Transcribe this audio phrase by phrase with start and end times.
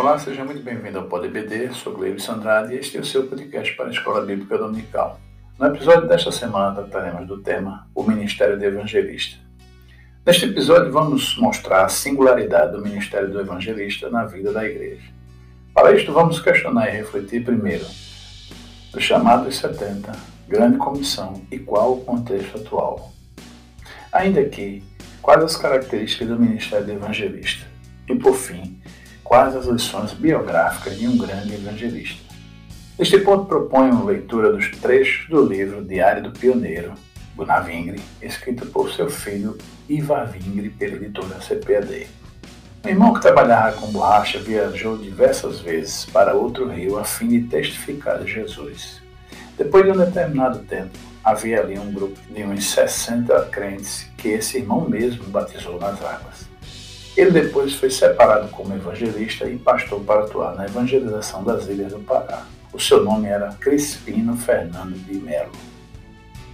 [0.00, 3.76] Olá, seja muito bem-vindo ao PodBD, sou Gleibson Sandrade e este é o seu podcast
[3.76, 5.20] para a Escola Bíblica Dominical.
[5.58, 9.36] No episódio desta semana trataremos do tema O Ministério do Evangelista.
[10.24, 15.06] Neste episódio vamos mostrar a singularidade do Ministério do Evangelista na vida da Igreja.
[15.74, 17.84] Para isto vamos questionar e refletir primeiro
[18.94, 20.12] do chamado dos 70,
[20.48, 23.12] grande comissão e qual o contexto atual.
[24.10, 24.82] Ainda que,
[25.20, 27.66] quais as características do Ministério do Evangelista?
[28.08, 28.80] E por fim,
[29.30, 32.20] quais as lições biográficas de um grande evangelista.
[32.98, 36.94] Neste ponto proponho a leitura dos trechos do livro Diário do Pioneiro,
[37.36, 39.56] Gunnar Vingre, escrito por seu filho
[39.88, 42.08] Ivar Vingre pela editora CPAD.
[42.84, 47.42] O irmão que trabalhava com borracha viajou diversas vezes para outro rio a fim de
[47.42, 49.00] testificar de Jesus.
[49.56, 54.58] Depois de um determinado tempo, havia ali um grupo de uns 60 crentes que esse
[54.58, 56.49] irmão mesmo batizou nas águas.
[57.16, 61.98] Ele depois foi separado como evangelista e pastor para atuar na evangelização das ilhas do
[62.00, 62.46] Pará.
[62.72, 65.50] O seu nome era Crispino Fernando de Melo.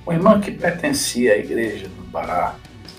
[0.05, 2.55] O irmão que pertencia à igreja do Pará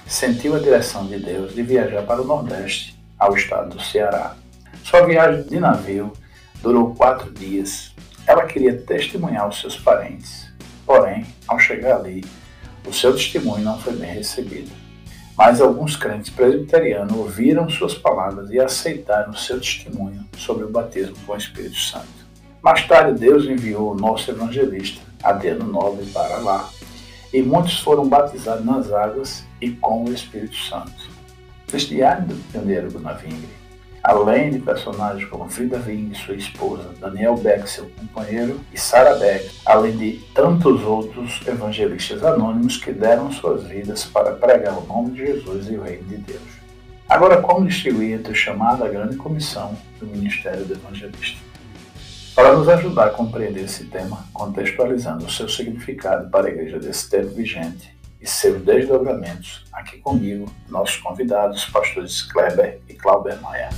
[0.06, 4.36] sentiu a direção de Deus de viajar para o Nordeste, ao estado do Ceará.
[4.84, 6.14] Sua viagem de navio
[6.62, 7.94] durou quatro dias.
[8.26, 10.48] Ela queria testemunhar os seus parentes.
[10.86, 12.24] Porém, ao chegar ali,
[12.86, 14.72] o seu testemunho não foi bem recebido.
[15.38, 21.34] Mas alguns crentes presbiterianos ouviram suas palavras e aceitaram seu testemunho sobre o batismo com
[21.34, 22.08] o Espírito Santo.
[22.64, 26.68] Mais tarde, Deus enviou o nosso evangelista, Adeno Nobre, para lá,
[27.32, 31.08] e muitos foram batizados nas águas e com o Espírito Santo.
[31.72, 33.57] Neste diário do pioneiro Bonavingre,
[34.08, 39.52] além de personagens como Frida Ving, sua esposa, Daniel Beck, seu companheiro, e Sarah Beck,
[39.66, 45.26] além de tantos outros evangelistas anônimos que deram suas vidas para pregar o nome de
[45.26, 46.42] Jesus e o reino de Deus.
[47.10, 51.42] Agora, como distinguir entre o chamado à grande comissão do ministério do evangelista?
[52.34, 57.10] Para nos ajudar a compreender esse tema, contextualizando o seu significado para a igreja desse
[57.10, 63.70] tempo vigente, e seus desdobramentos, aqui comigo, nossos convidados, pastores Kleber e Clauber Maia.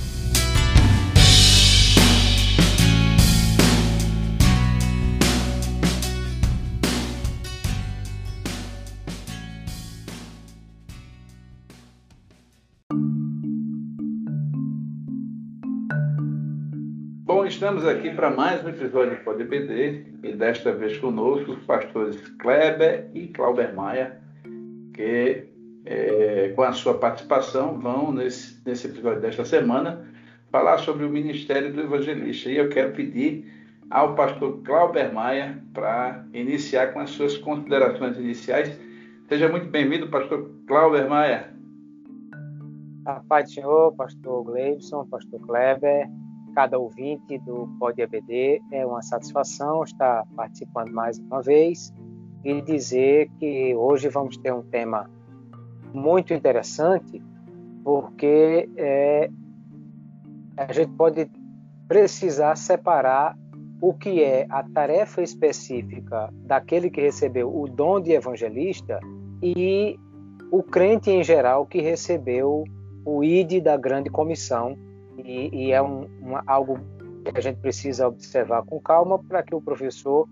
[17.70, 23.08] Estamos aqui para mais um episódio do PodBD e desta vez conosco os pastores Kleber
[23.14, 24.20] e Clauber Maia,
[24.92, 25.44] que
[25.86, 30.04] é, com a sua participação vão, nesse, nesse episódio desta semana,
[30.50, 32.50] falar sobre o ministério do evangelista.
[32.50, 33.46] E eu quero pedir
[33.88, 38.76] ao pastor Clauber Maia para iniciar com as suas considerações iniciais.
[39.28, 41.54] Seja muito bem-vindo, pastor Clauber Maia.
[43.06, 46.08] A paz do Senhor, pastor Gleibson, pastor Kleber,
[46.50, 51.92] cada ouvinte do Pode EBD, é uma satisfação estar participando mais uma vez
[52.44, 55.10] e dizer que hoje vamos ter um tema
[55.92, 57.22] muito interessante,
[57.84, 59.30] porque é,
[60.56, 61.30] a gente pode
[61.88, 63.36] precisar separar
[63.80, 69.00] o que é a tarefa específica daquele que recebeu o dom de evangelista
[69.42, 69.98] e
[70.50, 72.64] o crente em geral que recebeu
[73.04, 74.76] o ID da grande comissão
[75.24, 76.78] e, e é um, uma, algo
[77.24, 80.28] que a gente precisa observar com calma para que o professor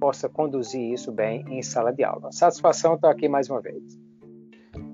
[0.00, 2.32] possa conduzir isso bem em sala de aula.
[2.32, 3.98] Satisfação estar aqui mais uma vez.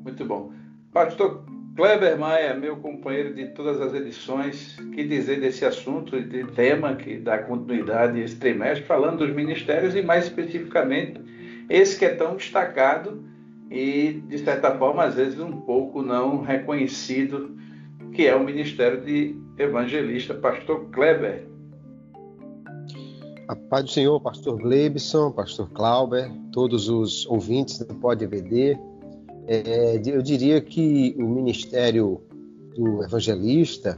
[0.04, 0.52] Muito bom.
[0.92, 1.44] Pastor
[1.74, 7.18] Kleber Maia, meu companheiro de todas as edições, que dizer desse assunto, de tema que
[7.18, 11.20] dá continuidade esse trimestre, falando dos ministérios e mais especificamente
[11.68, 13.22] esse que é tão destacado
[13.70, 17.56] e, de certa forma, às vezes um pouco não reconhecido,
[18.18, 21.46] que é o ministério de evangelista, pastor Kleber.
[23.46, 28.76] A paz do Senhor, pastor Gleibson, pastor Clauber, todos os ouvintes do Pode EVD.
[29.46, 32.20] É, eu diria que o ministério
[32.74, 33.96] do evangelista,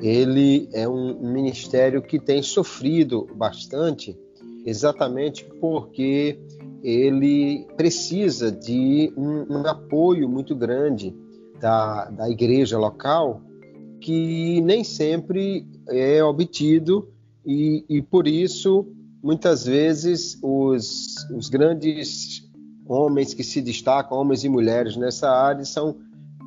[0.00, 4.16] ele é um ministério que tem sofrido bastante,
[4.64, 6.38] exatamente porque
[6.84, 11.12] ele precisa de um, um apoio muito grande
[11.60, 13.42] da, da igreja local,
[14.00, 17.08] que nem sempre é obtido
[17.44, 18.86] e, e por isso,
[19.22, 22.42] muitas vezes, os, os grandes
[22.86, 25.96] homens que se destacam, homens e mulheres nessa área, são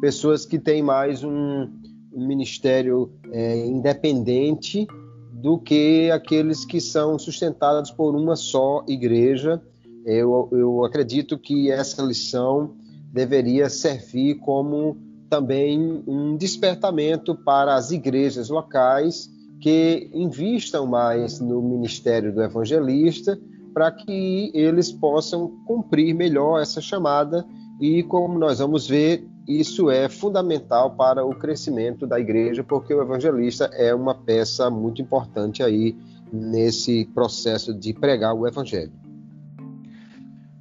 [0.01, 1.67] pessoas que têm mais um,
[2.11, 4.87] ministério é, independente
[5.31, 9.61] do que aqueles que são sustentados por uma só igreja.
[10.05, 12.75] Eu, eu acredito que essa lição
[13.11, 14.97] deveria servir como
[15.29, 19.29] também um despertamento para as igrejas locais
[19.61, 23.39] que invistam mais no ministério do evangelista
[23.73, 27.45] para que eles possam cumprir melhor essa chamada
[27.79, 33.01] e como nós vamos ver, isso é fundamental para o crescimento da igreja, porque o
[33.01, 35.95] evangelista é uma peça muito importante aí
[36.31, 38.91] nesse processo de pregar o evangelho.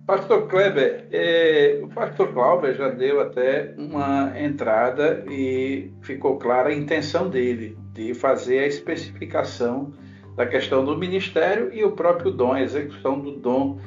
[0.08, 6.74] Pastor Kleber, é, o pastor Kleber já deu até uma entrada e ficou clara a
[6.74, 9.92] intenção dele de fazer a especificação
[10.34, 13.78] da questão do ministério e o próprio dom, a execução do dom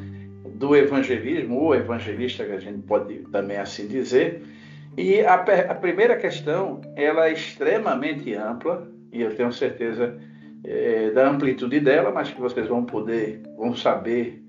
[0.45, 4.43] do evangelismo, ou evangelista, que a gente pode também assim dizer.
[4.95, 10.15] E a, a primeira questão, ela é extremamente ampla, e eu tenho certeza
[10.63, 14.40] é, da amplitude dela, mas que vocês vão poder, vão saber,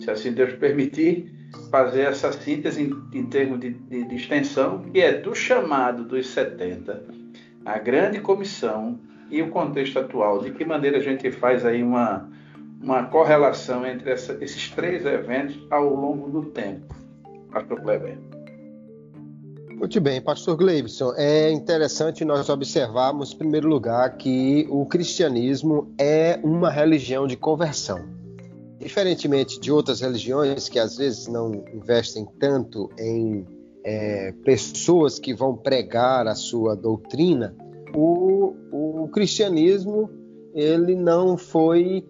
[0.00, 1.32] se assim Deus permitir,
[1.70, 6.28] fazer essa síntese em, em termos de, de, de extensão, que é do chamado dos
[6.28, 7.02] 70,
[7.64, 8.98] a grande comissão
[9.30, 10.40] e o contexto atual.
[10.40, 12.28] De que maneira a gente faz aí uma,
[12.80, 16.94] uma correlação entre essa, esses três eventos ao longo do tempo,
[17.50, 18.18] Pastor Kleber.
[19.70, 21.12] Muito bem, Pastor Gleibson.
[21.16, 28.17] É interessante nós observarmos, em primeiro lugar, que o cristianismo é uma religião de conversão.
[28.78, 33.44] Diferentemente de outras religiões que às vezes não investem tanto em
[33.84, 37.56] é, pessoas que vão pregar a sua doutrina,
[37.94, 40.10] o, o cristianismo
[40.54, 42.06] ele não foi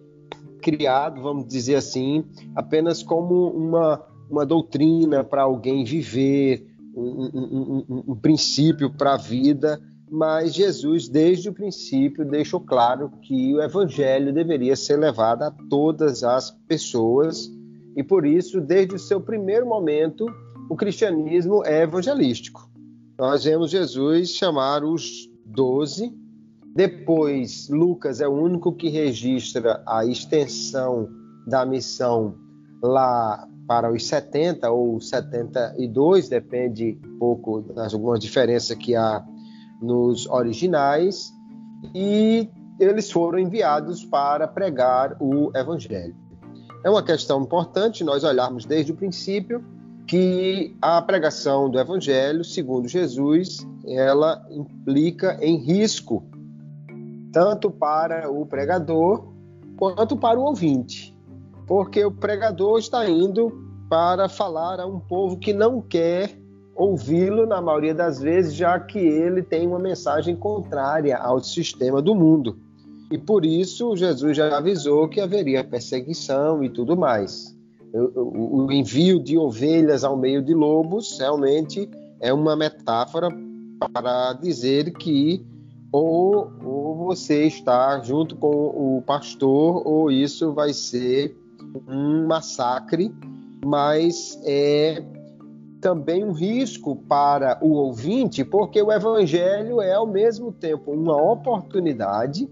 [0.61, 2.23] criado, vamos dizer assim,
[2.55, 9.17] apenas como uma, uma doutrina para alguém viver, um, um, um, um princípio para a
[9.17, 15.51] vida, mas Jesus, desde o princípio, deixou claro que o evangelho deveria ser levado a
[15.69, 17.51] todas as pessoas,
[17.95, 20.25] e por isso, desde o seu primeiro momento,
[20.69, 22.69] o cristianismo é evangelístico.
[23.17, 26.13] Nós vemos Jesus chamar os doze
[26.75, 31.09] depois, Lucas é o único que registra a extensão
[31.45, 32.35] da missão
[32.81, 39.23] lá para os 70 ou 72, depende um pouco das algumas diferenças que há
[39.81, 41.33] nos originais,
[41.93, 42.49] e
[42.79, 46.15] eles foram enviados para pregar o evangelho.
[46.83, 49.63] É uma questão importante nós olharmos desde o princípio
[50.07, 56.23] que a pregação do evangelho, segundo Jesus, ela implica em risco
[57.31, 59.31] tanto para o pregador
[59.77, 61.15] quanto para o ouvinte,
[61.67, 63.51] porque o pregador está indo
[63.87, 66.38] para falar a um povo que não quer
[66.79, 72.15] ouvi-lo na maioria das vezes, já que ele tem uma mensagem contrária ao sistema do
[72.15, 72.57] mundo.
[73.11, 77.53] E por isso Jesus já avisou que haveria perseguição e tudo mais.
[77.93, 81.89] O, envio de ovelhas ao meio de lobos realmente
[82.21, 83.29] é uma metáfora
[83.91, 85.43] para dizer que
[85.91, 91.35] ou, ou você está junto com o pastor, ou isso vai ser
[91.87, 93.11] um massacre,
[93.65, 95.03] mas é
[95.81, 102.49] também um risco para o ouvinte, porque o evangelho é ao mesmo tempo uma oportunidade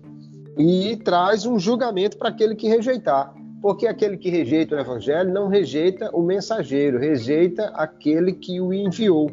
[0.57, 3.33] e traz um julgamento para aquele que rejeitar.
[3.61, 9.31] Porque aquele que rejeita o evangelho não rejeita o mensageiro, rejeita aquele que o enviou.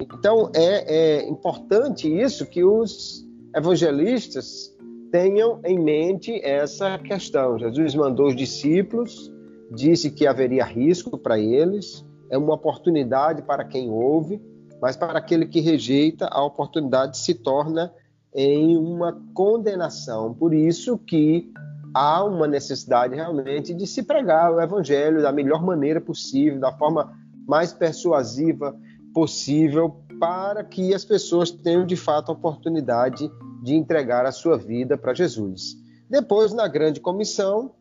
[0.00, 3.24] Então é, é importante isso que os
[3.54, 4.74] evangelistas
[5.12, 7.58] tenham em mente essa questão.
[7.58, 9.32] Jesus mandou os discípulos,
[9.70, 14.40] disse que haveria risco para eles, é uma oportunidade para quem ouve,
[14.80, 17.92] mas para aquele que rejeita, a oportunidade se torna
[18.34, 20.34] em uma condenação.
[20.34, 21.52] Por isso que
[21.94, 27.16] há uma necessidade realmente de se pregar o evangelho da melhor maneira possível, da forma
[27.46, 28.76] mais persuasiva
[29.14, 33.30] possível, para que as pessoas tenham de fato a oportunidade
[33.62, 35.76] de entregar a sua vida para Jesus.
[36.10, 37.72] Depois, na grande comissão,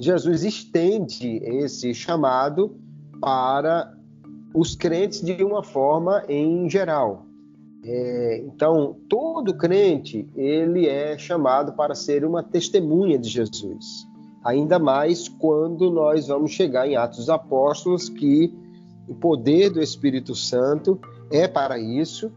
[0.00, 2.76] Jesus estende esse chamado
[3.22, 3.96] para
[4.52, 7.24] os crentes de uma forma em geral.
[7.84, 14.06] É, então, todo crente ele é chamado para ser uma testemunha de Jesus.
[14.44, 18.52] Ainda mais quando nós vamos chegar em Atos dos Apóstolos, que
[19.08, 21.00] o poder do Espírito Santo
[21.30, 22.30] é para isso,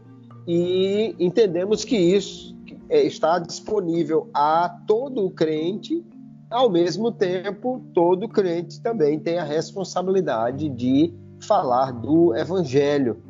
[0.46, 2.56] e entendemos que isso
[2.88, 6.04] é, está disponível a todo crente,
[6.50, 13.22] ao mesmo tempo, todo crente também tem a responsabilidade de falar do Evangelho.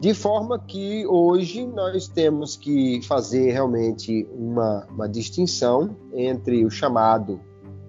[0.00, 7.40] De forma que hoje nós temos que fazer realmente uma, uma distinção entre o chamado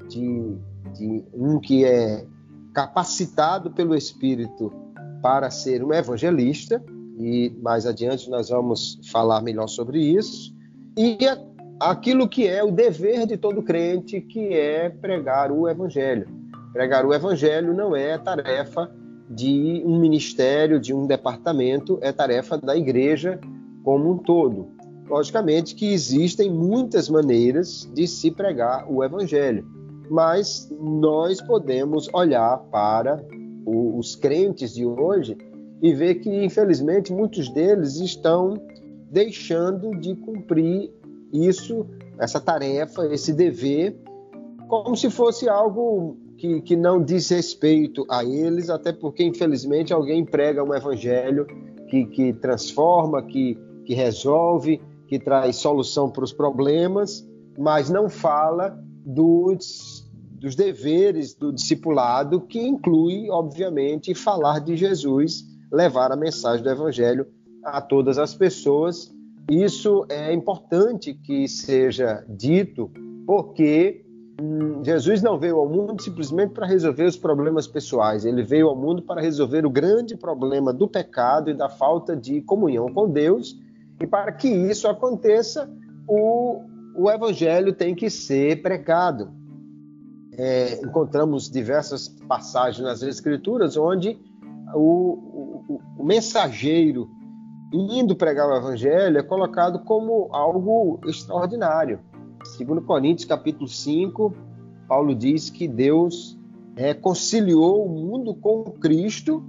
[0.07, 0.57] de,
[0.95, 2.25] de um que é
[2.73, 4.71] capacitado pelo Espírito
[5.21, 6.83] para ser um evangelista,
[7.17, 10.55] e mais adiante nós vamos falar melhor sobre isso,
[10.97, 11.17] e
[11.79, 16.27] aquilo que é o dever de todo crente, que é pregar o evangelho.
[16.73, 18.91] Pregar o evangelho não é tarefa
[19.29, 23.39] de um ministério, de um departamento, é tarefa da igreja
[23.83, 24.67] como um todo.
[25.07, 29.65] Logicamente que existem muitas maneiras de se pregar o evangelho,
[30.09, 33.23] mas nós podemos olhar para
[33.65, 35.37] os crentes de hoje
[35.81, 38.61] e ver que, infelizmente, muitos deles estão
[39.11, 40.91] deixando de cumprir
[41.31, 41.85] isso,
[42.19, 43.99] essa tarefa, esse dever,
[44.67, 50.23] como se fosse algo que, que não diz respeito a eles, até porque, infelizmente, alguém
[50.23, 51.45] prega um evangelho
[51.89, 58.79] que, que transforma, que, que resolve, que traz solução para os problemas, mas não fala
[59.05, 60.07] dos,
[60.39, 67.25] dos deveres do discipulado, que inclui, obviamente, falar de Jesus levar a mensagem do Evangelho
[67.63, 69.11] a todas as pessoas.
[69.49, 72.91] Isso é importante que seja dito,
[73.25, 74.05] porque
[74.39, 78.75] hum, Jesus não veio ao mundo simplesmente para resolver os problemas pessoais, ele veio ao
[78.75, 83.59] mundo para resolver o grande problema do pecado e da falta de comunhão com Deus.
[83.99, 85.69] E para que isso aconteça,
[86.07, 86.61] o,
[86.95, 89.31] o evangelho tem que ser pregado.
[90.37, 94.17] É, encontramos diversas passagens nas Escrituras onde
[94.73, 97.09] o, o, o mensageiro
[97.71, 101.99] indo pregar o evangelho é colocado como algo extraordinário.
[102.43, 104.33] Segundo Coríntios capítulo 5,
[104.87, 106.37] Paulo diz que Deus
[106.75, 109.43] reconciliou o mundo com Cristo,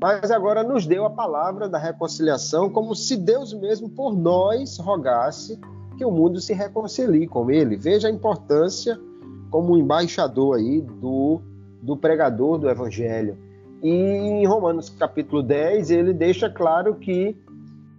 [0.00, 5.58] mas agora nos deu a palavra da reconciliação, como se Deus mesmo por nós rogasse
[5.96, 7.76] que o mundo se reconcilie com ele.
[7.76, 8.98] Veja a importância
[9.50, 11.40] como embaixador aí do,
[11.80, 13.38] do pregador do evangelho.
[13.82, 17.36] E em Romanos capítulo 10, ele deixa claro que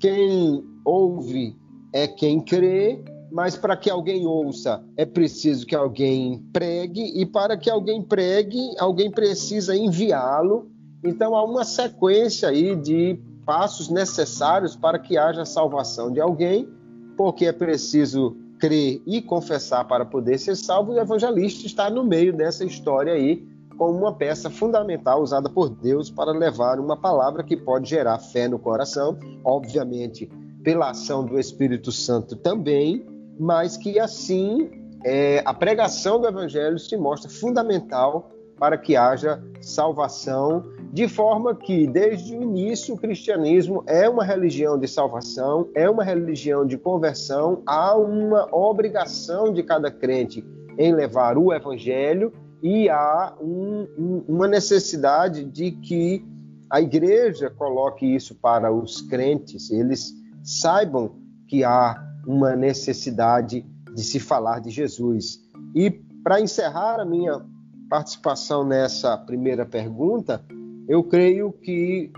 [0.04, 1.56] quem ouve
[1.94, 7.56] é quem crê, mas para que alguém ouça é preciso que alguém pregue, e para
[7.56, 10.70] que alguém pregue, alguém precisa enviá-lo.
[11.06, 16.68] Então há uma sequência aí de passos necessários para que haja salvação de alguém,
[17.16, 22.04] porque é preciso crer e confessar para poder ser salvo, e o evangelista está no
[22.04, 23.42] meio dessa história aí,
[23.78, 28.48] como uma peça fundamental usada por Deus para levar uma palavra que pode gerar fé
[28.48, 30.30] no coração, obviamente
[30.64, 33.06] pela ação do Espírito Santo também,
[33.38, 34.70] mas que assim
[35.04, 41.88] é, a pregação do Evangelho se mostra fundamental para que haja salvação, de forma que,
[41.88, 47.62] desde o início, o cristianismo é uma religião de salvação, é uma religião de conversão,
[47.66, 50.46] há uma obrigação de cada crente
[50.78, 52.32] em levar o Evangelho
[52.64, 56.26] e há um, um, uma necessidade de que
[56.70, 64.18] a igreja coloque isso para os crentes, eles saibam que há uma necessidade de se
[64.18, 65.42] falar de Jesus.
[65.76, 65.92] E
[66.24, 67.46] para encerrar a minha
[67.90, 70.42] participação nessa primeira pergunta,
[70.88, 72.14] eu creio que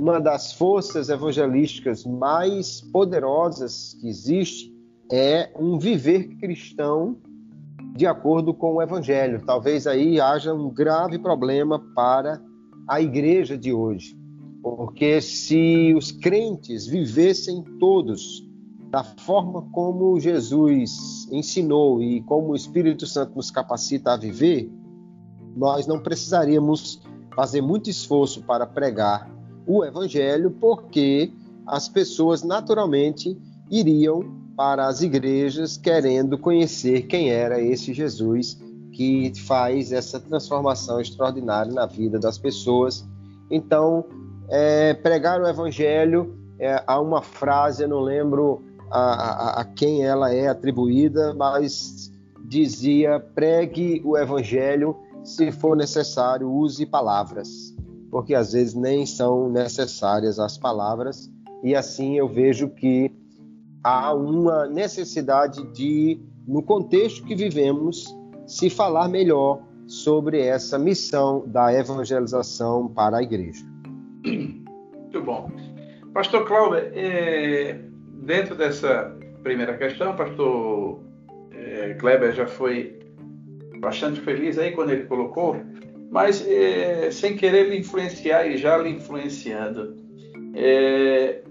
[0.00, 4.74] uma das forças evangelísticas mais poderosas que existe
[5.12, 7.18] é um viver cristão
[7.96, 9.42] de acordo com o Evangelho.
[9.44, 12.40] Talvez aí haja um grave problema para
[12.88, 14.16] a igreja de hoje,
[14.62, 18.48] porque se os crentes vivessem todos
[18.90, 24.68] da forma como Jesus ensinou e como o Espírito Santo nos capacita a viver,
[25.56, 27.00] nós não precisaríamos
[27.34, 29.30] fazer muito esforço para pregar
[29.66, 31.32] o Evangelho, porque
[31.66, 33.38] as pessoas naturalmente
[33.70, 38.60] iriam para as igrejas querendo conhecer quem era esse Jesus
[38.92, 43.02] que faz essa transformação extraordinária na vida das pessoas.
[43.50, 44.04] Então,
[44.50, 50.04] é, pregar o evangelho, é, há uma frase, eu não lembro a, a, a quem
[50.04, 52.12] ela é atribuída, mas
[52.44, 57.74] dizia: pregue o evangelho, se for necessário, use palavras,
[58.10, 61.30] porque às vezes nem são necessárias as palavras,
[61.64, 63.10] e assim eu vejo que
[63.82, 71.72] há uma necessidade de, no contexto que vivemos, se falar melhor sobre essa missão da
[71.72, 73.64] evangelização para a igreja.
[74.24, 75.50] Muito bom.
[76.12, 77.78] Pastor Cláudio, é,
[78.22, 81.00] dentro dessa primeira questão, pastor
[81.52, 82.98] é, Kleber já foi
[83.80, 85.56] bastante feliz aí quando ele colocou,
[86.10, 89.96] mas é, sem querer lhe influenciar e já lhe influenciando,
[90.54, 91.42] é,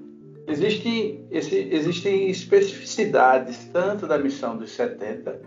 [0.50, 5.42] Existem, existem especificidades tanto da missão dos 70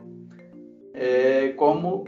[0.94, 2.04] é, como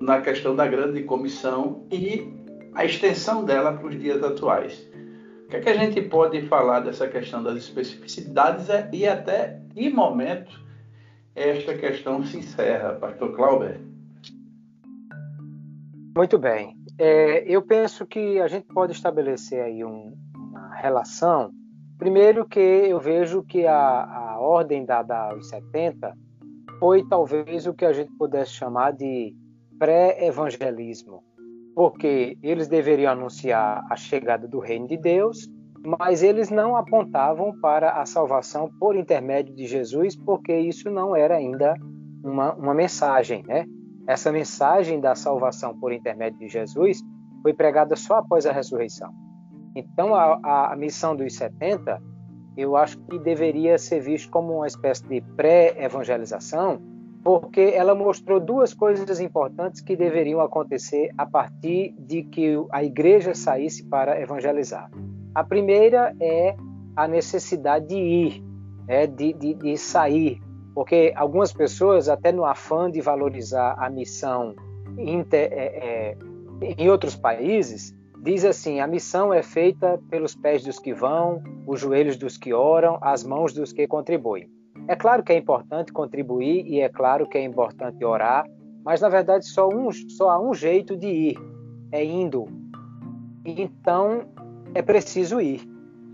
[0.00, 2.32] na questão da grande comissão e
[2.74, 4.88] a extensão dela para os dias atuais.
[5.44, 9.90] O que, é que a gente pode falar dessa questão das especificidades e até, em
[9.90, 10.60] momento,
[11.34, 13.80] esta questão se encerra, Pastor Clauber.
[16.14, 16.76] Muito bem.
[16.98, 21.50] É, eu penso que a gente pode estabelecer aí um, uma relação.
[21.98, 26.16] Primeiro que eu vejo que a, a ordem dada aos 70
[26.78, 29.34] foi talvez o que a gente pudesse chamar de
[29.80, 31.24] pré-evangelismo,
[31.74, 35.48] porque eles deveriam anunciar a chegada do reino de Deus,
[35.84, 41.36] mas eles não apontavam para a salvação por intermédio de Jesus, porque isso não era
[41.36, 41.74] ainda
[42.22, 43.66] uma, uma mensagem, né?
[44.06, 47.00] Essa mensagem da salvação por intermédio de Jesus
[47.42, 49.12] foi pregada só após a ressurreição.
[49.74, 52.00] Então, a, a missão dos 70,
[52.56, 56.80] eu acho que deveria ser visto como uma espécie de pré-evangelização,
[57.22, 63.34] porque ela mostrou duas coisas importantes que deveriam acontecer a partir de que a igreja
[63.34, 64.90] saísse para evangelizar.
[65.34, 66.56] A primeira é
[66.96, 68.44] a necessidade de ir,
[68.88, 70.40] é, de, de, de sair,
[70.74, 74.54] porque algumas pessoas, até no afã de valorizar a missão
[74.96, 76.18] inter, é, é,
[76.76, 81.80] em outros países, diz assim: a missão é feita pelos pés dos que vão, os
[81.80, 84.50] joelhos dos que oram, as mãos dos que contribuem.
[84.86, 88.46] É claro que é importante contribuir e é claro que é importante orar,
[88.84, 91.38] mas na verdade só, um, só há um jeito de ir,
[91.92, 92.46] é indo.
[93.44, 94.26] Então
[94.74, 95.60] é preciso ir.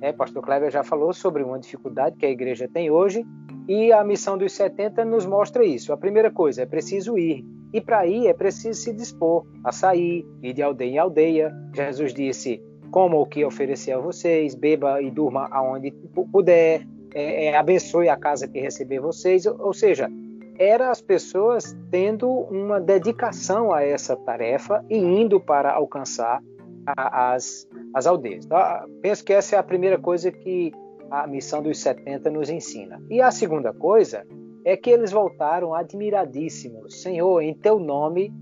[0.00, 3.24] É, Pastor Kleber já falou sobre uma dificuldade que a igreja tem hoje
[3.68, 5.92] e a missão dos 70 nos mostra isso.
[5.92, 7.44] A primeira coisa é preciso ir.
[7.74, 11.52] E para ir é preciso se dispor a sair, ir de aldeia em aldeia.
[11.74, 12.62] Jesus disse:
[12.92, 15.90] coma o que oferecer a vocês, beba e durma aonde
[16.30, 19.44] puder, é, é, abençoe a casa que receber vocês.
[19.44, 20.08] Ou, ou seja,
[20.56, 26.40] eram as pessoas tendo uma dedicação a essa tarefa e indo para alcançar
[26.86, 28.44] a, as, as aldeias.
[28.46, 28.58] Então,
[29.02, 30.72] penso que essa é a primeira coisa que
[31.10, 33.02] a missão dos 70 nos ensina.
[33.10, 34.24] E a segunda coisa
[34.64, 37.02] é que eles voltaram admiradíssimos.
[37.02, 38.32] Senhor, em teu nome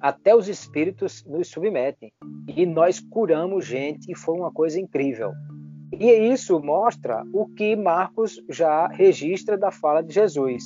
[0.00, 2.12] até os espíritos nos submetem.
[2.56, 5.32] E nós curamos gente e foi uma coisa incrível.
[5.92, 10.62] E isso mostra o que Marcos já registra da fala de Jesus.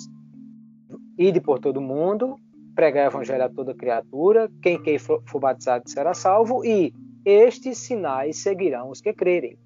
[1.18, 2.37] Ide por todo mundo,
[2.74, 6.92] pregar o evangelho a toda criatura, quem quem for batizado será salvo, e
[7.24, 9.56] estes sinais seguirão os que crerem.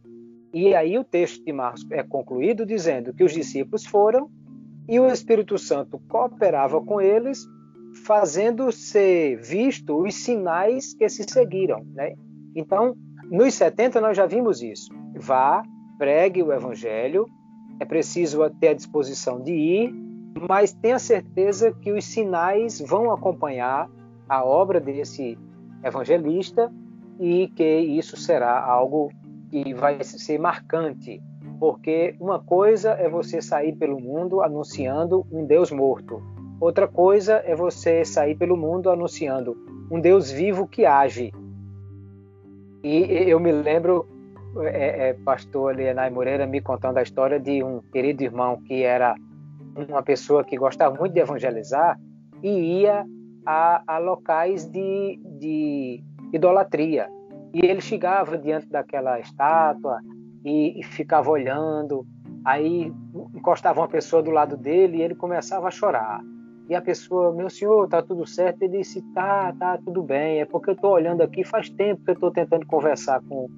[0.53, 4.31] E aí o texto de Marcos é concluído dizendo que os discípulos foram
[4.89, 7.47] e o Espírito Santo cooperava com eles,
[8.05, 11.85] fazendo ser visto os sinais que se seguiram.
[11.95, 12.15] Né?
[12.55, 12.95] Então,
[13.31, 14.93] nos 70 nós já vimos isso.
[15.17, 15.63] Vá,
[15.99, 17.27] pregue o evangelho,
[17.81, 19.95] é preciso ter a disposição de ir,
[20.49, 23.89] mas tenha certeza que os sinais vão acompanhar
[24.29, 25.39] a obra desse
[25.83, 26.73] evangelista
[27.19, 29.11] e que isso será algo
[29.51, 31.23] que vai ser marcante,
[31.59, 36.23] porque uma coisa é você sair pelo mundo anunciando um Deus morto,
[36.61, 39.57] outra coisa é você sair pelo mundo anunciando
[39.91, 41.33] um Deus vivo que age,
[42.89, 44.07] e eu me lembro,
[44.61, 49.17] é, é, pastor Leonai Moreira me contando a história de um querido irmão que era
[49.89, 51.99] uma pessoa que gostava muito de evangelizar
[52.45, 53.05] e ia
[53.45, 56.01] a, a locais de, de
[56.33, 57.09] idolatria.
[57.53, 59.99] E ele chegava diante daquela estátua
[60.47, 62.07] e, e, ficava olhando.
[62.45, 62.93] Aí
[63.35, 66.21] encostava uma pessoa do lado dele e ele começava a chorar.
[66.69, 68.63] E a pessoa, meu senhor, tá tudo certo?
[68.63, 70.41] Ele disse, tá, tá, tudo bem.
[70.41, 73.49] É porque eu estou olhando aqui, faz tempo que eu estou tentando conversar com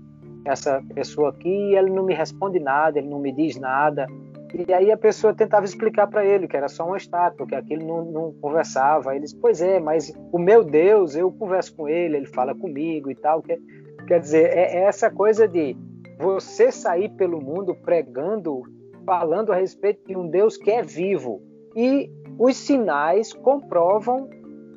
[0.45, 4.07] essa pessoa aqui e ele não me responde nada, ele não me diz nada.
[4.55, 7.87] E aí a pessoa tentava explicar para ele que era só uma estátua, que aquilo
[7.87, 9.15] não, não conversava.
[9.15, 13.11] Ele disse, pois é, mas o meu Deus, eu converso com ele, ele fala comigo
[13.11, 13.43] e tal.
[13.43, 13.59] Quer,
[14.07, 15.77] quer dizer, é, é essa coisa de
[16.19, 18.63] você sair pelo mundo pregando,
[19.07, 21.41] falando a respeito de um Deus que é vivo.
[21.77, 24.29] E os sinais comprovam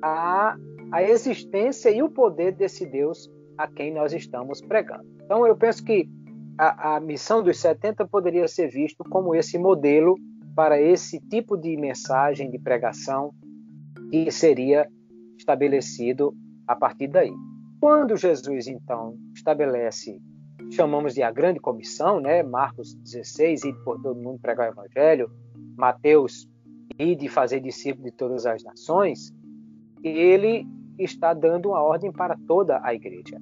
[0.02, 0.56] a,
[0.92, 5.06] a existência e o poder desse Deus a quem nós estamos pregando.
[5.24, 6.08] Então, eu penso que
[6.58, 10.16] a, a missão dos 70 poderia ser visto como esse modelo
[10.56, 13.34] para esse tipo de mensagem de pregação
[14.12, 14.88] que seria
[15.38, 16.34] estabelecido
[16.68, 17.34] a partir daí.
[17.80, 20.22] Quando Jesus então estabelece,
[20.72, 22.42] chamamos de a grande comissão, né?
[22.42, 25.30] Marcos 16, e por todo mundo pregar o evangelho,
[25.78, 26.48] Mateus
[26.98, 29.34] e de fazer discípulos de todas as nações,
[30.04, 30.66] ele
[30.98, 33.38] está dando uma ordem para toda a igreja.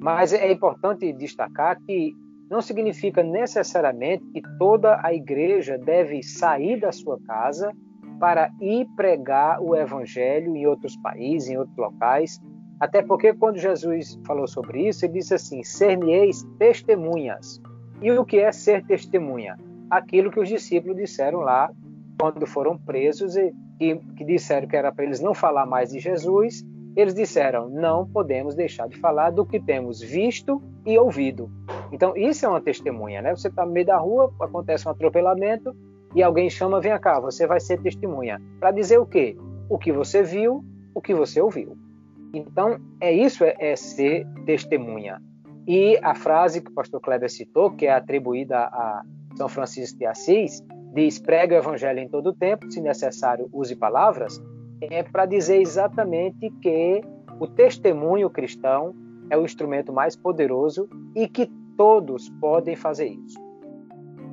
[0.00, 2.12] Mas é importante destacar que
[2.50, 7.72] não significa necessariamente que toda a igreja deve sair da sua casa
[8.18, 12.40] para ir pregar o evangelho em outros países, em outros locais.
[12.80, 17.60] Até porque quando Jesus falou sobre isso, ele disse assim: "Ser-me-eis testemunhas".
[18.00, 19.56] E o que é ser testemunha?
[19.90, 21.70] Aquilo que os discípulos disseram lá
[22.20, 25.98] quando foram presos e que, que disseram que era para eles não falar mais de
[25.98, 26.64] Jesus,
[26.96, 31.50] eles disseram: não podemos deixar de falar do que temos visto e ouvido.
[31.92, 33.34] Então, isso é uma testemunha, né?
[33.34, 35.74] Você está no meio da rua, acontece um atropelamento
[36.14, 38.40] e alguém chama: vem cá, você vai ser testemunha.
[38.58, 39.36] Para dizer o quê?
[39.68, 40.64] O que você viu,
[40.94, 41.76] o que você ouviu.
[42.32, 45.20] Então, é isso, é, é ser testemunha.
[45.66, 49.02] E a frase que o pastor Kleber citou, que é atribuída a
[49.36, 50.62] São Francisco de Assis,
[50.94, 54.42] diz: prega o evangelho em todo tempo, se necessário, use palavras,
[54.80, 57.02] é para dizer exatamente que
[57.40, 58.94] o testemunho cristão
[59.30, 63.38] é o instrumento mais poderoso e que todos podem fazer isso.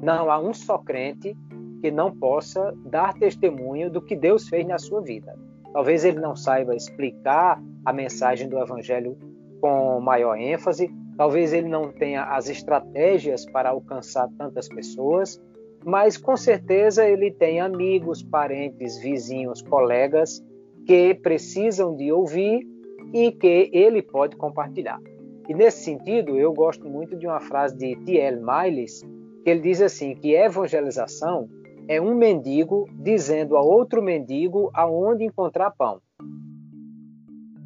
[0.02, 1.36] Não há um só crente
[1.82, 5.38] que não possa dar testemunho do que Deus fez na sua vida.
[5.74, 9.18] Talvez ele não saiba explicar a mensagem do evangelho
[9.62, 15.42] com maior ênfase, talvez ele não tenha as estratégias para alcançar tantas pessoas,
[15.84, 20.44] mas com certeza ele tem amigos, parentes, vizinhos, colegas
[20.86, 22.68] que precisam de ouvir
[23.14, 25.00] e que ele pode compartilhar.
[25.48, 28.42] E nesse sentido, eu gosto muito de uma frase de T.L.
[28.42, 29.02] Miles,
[29.44, 31.48] que ele diz assim que evangelização
[31.88, 36.02] é um mendigo dizendo a outro mendigo aonde encontrar pão.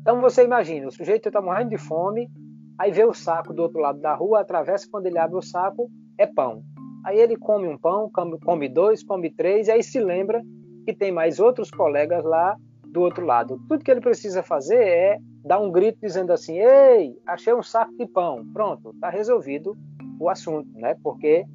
[0.01, 2.29] Então você imagina, o sujeito está morrendo de fome,
[2.77, 5.89] aí vê o saco do outro lado da rua, atravessa, quando ele abre o saco,
[6.17, 6.63] é pão.
[7.05, 8.09] Aí ele come um pão,
[8.43, 10.41] come dois, come três, e aí se lembra
[10.85, 12.55] que tem mais outros colegas lá
[12.88, 13.59] do outro lado.
[13.67, 17.95] Tudo que ele precisa fazer é dar um grito dizendo assim: Ei, achei um saco
[17.95, 18.45] de pão.
[18.53, 19.77] Pronto, está resolvido
[20.19, 20.95] o assunto, né?
[21.03, 21.45] Porque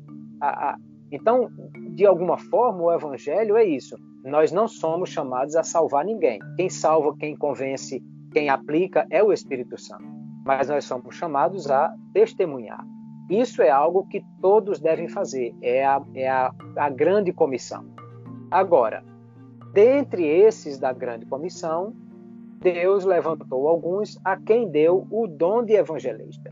[0.40, 0.76] a, a...
[1.10, 1.50] então,
[1.94, 3.96] de alguma forma, o evangelho é isso.
[4.24, 6.38] Nós não somos chamados a salvar ninguém.
[6.56, 8.02] Quem salva, quem convence,
[8.34, 10.04] quem aplica é o Espírito Santo.
[10.44, 12.84] Mas nós somos chamados a testemunhar.
[13.30, 17.86] Isso é algo que todos devem fazer, é a, é a, a grande comissão.
[18.50, 19.02] Agora,
[19.72, 21.94] dentre esses da grande comissão,
[22.60, 26.50] Deus levantou alguns a quem deu o dom de evangelista.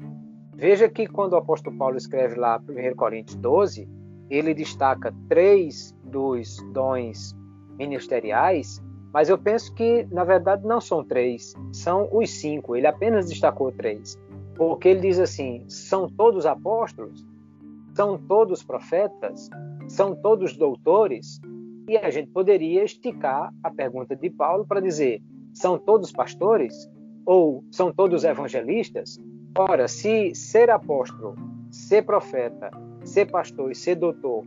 [0.55, 3.89] Veja que quando o apóstolo Paulo escreve lá 1 Coríntios 12,
[4.31, 7.35] ele destaca três dos dons
[7.77, 8.81] ministeriais,
[9.13, 12.75] mas eu penso que, na verdade, não são três, são os cinco.
[12.75, 14.19] Ele apenas destacou três.
[14.57, 17.27] Porque ele diz assim: são todos apóstolos,
[17.95, 19.51] são todos profetas,
[19.87, 21.41] são todos doutores.
[21.89, 25.23] E a gente poderia esticar a pergunta de Paulo para dizer:
[25.53, 26.91] são todos pastores?
[27.25, 29.21] Ou são todos evangelistas?
[29.57, 31.37] Ora, se ser apóstolo,
[31.71, 32.71] ser profeta,
[33.05, 34.45] ser pastor e ser doutor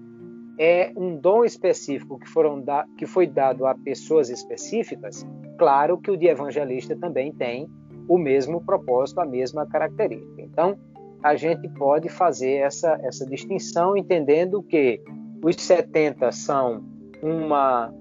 [0.58, 5.26] é um dom específico que, foram da, que foi dado a pessoas específicas,
[5.58, 7.68] claro que o de evangelista também tem
[8.08, 10.42] o mesmo propósito, a mesma característica.
[10.42, 10.78] Então,
[11.24, 15.02] a gente pode fazer essa, essa distinção entendendo que
[15.44, 16.84] os 70 são
[17.22, 17.92] uma,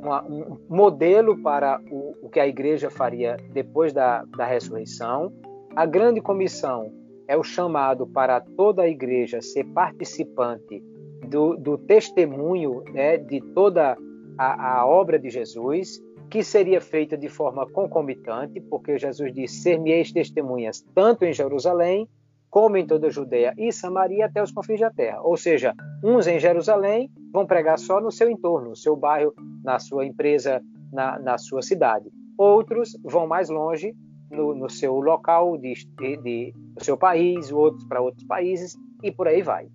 [0.00, 5.32] uma, um modelo para o, o, que a igreja faria depois da, da ressurreição.
[5.74, 6.92] A grande comissão
[7.26, 10.82] é o chamado para toda a igreja ser participante
[11.28, 13.96] do, do testemunho né, de toda
[14.38, 20.12] a, a obra de Jesus que seria feita de forma concomitante, porque Jesus disse: Ser-me-eis
[20.12, 22.08] testemunhas tanto em Jerusalém,
[22.50, 25.20] como em toda a Judéia e Samaria até os confins da terra.
[25.22, 29.78] Ou seja, uns em Jerusalém vão pregar só no seu entorno, no seu bairro, na
[29.78, 32.10] sua empresa, na, na sua cidade.
[32.38, 33.94] Outros vão mais longe,
[34.30, 39.10] no, no seu local, de, de, de, do seu país, outros para outros países, e
[39.10, 39.68] por aí vai.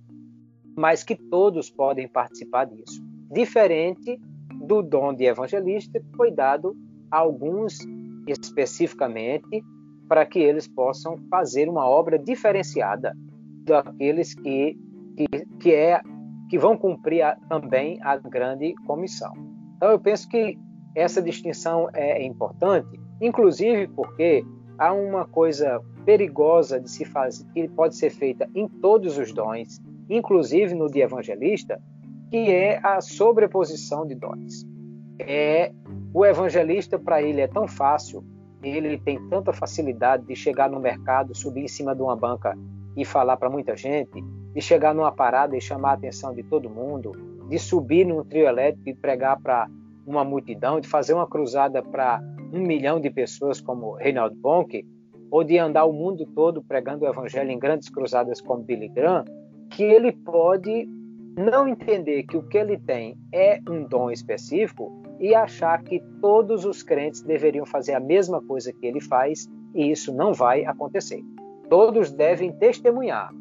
[0.79, 3.03] Mas que todos podem participar disso.
[3.29, 4.17] Diferente
[4.65, 6.73] do dom de evangelista que foi dado
[7.11, 7.79] a alguns
[8.25, 9.61] especificamente
[10.07, 13.13] para que eles possam fazer uma obra diferenciada
[13.65, 14.77] daqueles que
[15.17, 15.27] que,
[15.59, 16.01] que é
[16.49, 19.33] que vão cumprir a, também a grande comissão.
[19.75, 20.57] Então eu penso que
[20.95, 24.45] essa distinção é importante, inclusive porque
[24.77, 29.81] há uma coisa perigosa de se fazer que pode ser feita em todos os dons,
[30.09, 31.81] inclusive no de evangelista,
[32.29, 34.65] que é a sobreposição de dons.
[35.19, 35.71] É
[36.13, 38.23] o evangelista para ele é tão fácil,
[38.63, 42.57] ele tem tanta facilidade de chegar no mercado, subir em cima de uma banca
[42.97, 44.21] e falar para muita gente,
[44.53, 47.11] de chegar numa parada e chamar a atenção de todo mundo,
[47.47, 49.67] de subir num trio elétrico e pregar para
[50.05, 52.19] uma multidão, de fazer uma cruzada para
[52.51, 54.83] um milhão de pessoas como Reinald Bonk,
[55.31, 59.23] ou de andar o mundo todo pregando o evangelho em grandes cruzadas como Billy Graham,
[59.69, 60.87] que ele pode
[61.37, 66.65] não entender que o que ele tem é um dom específico e achar que todos
[66.65, 71.21] os crentes deveriam fazer a mesma coisa que ele faz, e isso não vai acontecer.
[71.69, 73.31] Todos devem testemunhar,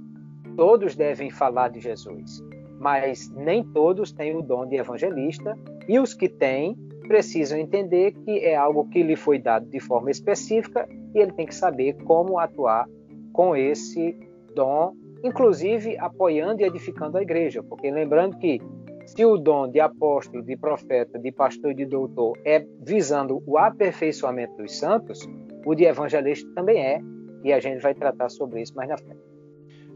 [0.56, 2.42] todos devem falar de Jesus.
[2.78, 6.76] mas nem todos têm o dom de evangelista, e os que têm
[7.08, 11.46] precisam entender que é algo que lhe foi dado de forma específica e ele tem
[11.46, 12.86] que saber como atuar
[13.32, 14.14] com esse
[14.54, 18.60] dom, inclusive apoiando e edificando a igreja, porque lembrando que
[19.06, 23.56] se o dom de apóstolo, de profeta, de pastor e de doutor é visando o
[23.56, 25.26] aperfeiçoamento dos santos,
[25.64, 27.00] o de evangelista também é,
[27.42, 29.20] e a gente vai tratar sobre isso mais na frente.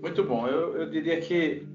[0.01, 0.47] Muito bom.
[0.49, 1.67] Eu, eu diria que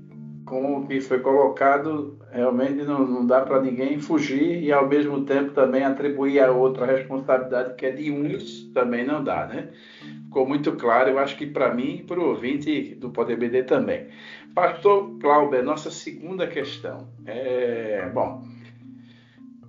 [0.48, 5.26] com o que foi colocado, realmente não, não dá para ninguém fugir e, ao mesmo
[5.26, 9.70] tempo, também atribuir a outra responsabilidade que é de uns, também não dá, né?
[10.28, 13.63] Ficou muito claro, eu acho que para mim e para o ouvinte do Poder BD
[13.63, 14.08] também.
[14.54, 17.08] Pastor Cláudio, nossa segunda questão.
[17.26, 18.44] É, bom,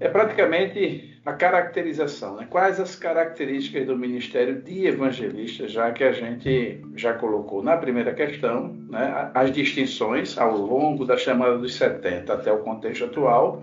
[0.01, 2.47] é praticamente a caracterização, né?
[2.49, 8.14] quais as características do ministério de evangelista, já que a gente já colocou na primeira
[8.14, 9.31] questão né?
[9.35, 13.62] as distinções ao longo da chamada dos 70 até o contexto atual,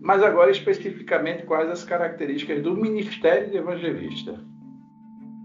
[0.00, 4.40] mas agora especificamente quais as características do ministério de evangelista.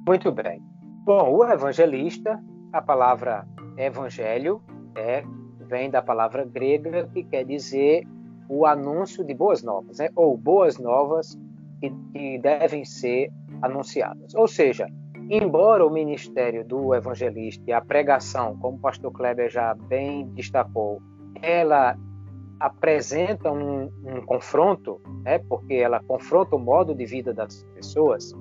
[0.08, 0.71] Muito bem.
[1.04, 2.40] Bom, o evangelista,
[2.72, 4.62] a palavra evangelho
[4.96, 5.24] é,
[5.62, 8.08] vem da palavra grega que quer dizer
[8.48, 10.10] o anúncio de boas novas, né?
[10.16, 11.36] ou boas novas
[11.80, 13.32] que, que devem ser
[13.64, 14.36] anunciadas.
[14.36, 14.88] Ou seja,
[15.28, 21.02] embora o ministério do evangelista e a pregação, como o pastor Kleber já bem destacou,
[21.42, 21.98] ela
[22.60, 28.36] apresenta um, um, confronto, né, porque ela confronta o modo de vida das pessoas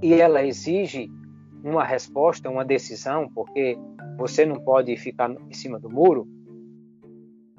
[0.00, 1.10] e ela exige
[1.62, 3.76] uma resposta, uma decisão, porque
[4.16, 6.26] você não pode ficar em cima do muro,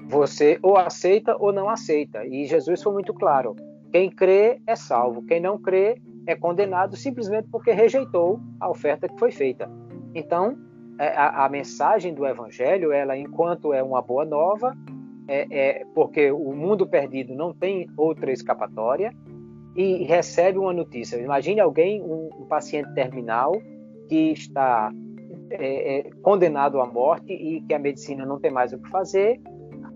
[0.08, 2.24] você ou aceita ou não aceita.
[2.26, 3.54] E Jesus foi muito claro:
[3.92, 9.18] quem crê é salvo, quem não crê é condenado simplesmente porque rejeitou a oferta que
[9.18, 9.70] foi feita.
[10.14, 10.56] Então,
[10.98, 14.76] é, a, a mensagem do Evangelho, ela, enquanto é uma boa nova,
[15.26, 19.14] é, é, porque o mundo perdido não tem outra escapatória
[19.76, 21.16] e recebe uma notícia.
[21.16, 23.52] Imagine alguém, um, um paciente terminal
[24.10, 24.92] que está
[25.50, 29.40] é, é, condenado à morte e que a medicina não tem mais o que fazer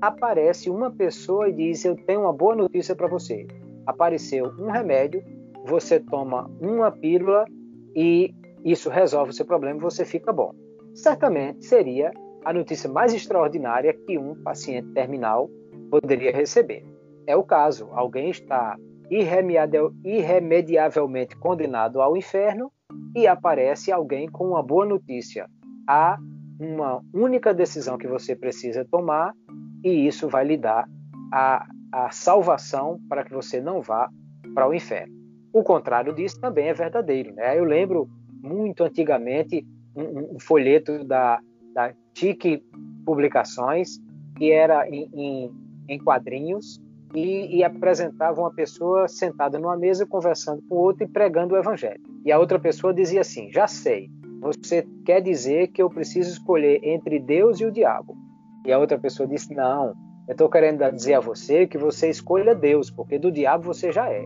[0.01, 3.47] aparece uma pessoa e diz: Eu tenho uma boa notícia para você.
[3.87, 5.23] Apareceu um remédio,
[5.67, 7.45] você toma uma pílula
[7.95, 8.33] e
[8.65, 10.53] isso resolve o seu problema e você fica bom.
[10.95, 12.13] Certamente seria
[12.45, 15.51] a notícia mais extraordinária que um paciente terminal
[15.91, 16.85] poderia receber.
[17.27, 18.77] É o caso: alguém está
[19.11, 22.73] irremediavelmente condenado ao inferno
[23.15, 25.49] e aparece alguém com uma boa notícia.
[25.89, 26.19] Há
[26.59, 29.33] uma única decisão que você precisa tomar
[29.83, 30.89] e isso vai lhe dar
[31.33, 34.09] a, a salvação para que você não vá
[34.55, 35.15] para o inferno.
[35.53, 37.33] O contrário disso também é verdadeiro.
[37.35, 37.59] Né?
[37.59, 38.09] Eu lembro
[38.43, 41.41] muito antigamente um, um folheto da,
[41.73, 42.63] da TIC
[43.05, 43.99] Publicações,
[44.37, 45.53] que era em, em,
[45.89, 46.81] em quadrinhos,
[47.15, 52.01] e, e, apresentava uma pessoa sentada numa mesa conversando com outra e pregando o evangelho.
[52.25, 56.81] E a outra pessoa dizia assim: Já sei, você quer dizer que eu preciso escolher
[56.83, 58.17] entre Deus e o diabo.
[58.67, 59.95] E a outra pessoa disse: Não,
[60.27, 64.11] eu estou querendo dizer a você que você escolha Deus, porque do diabo você já
[64.11, 64.25] é.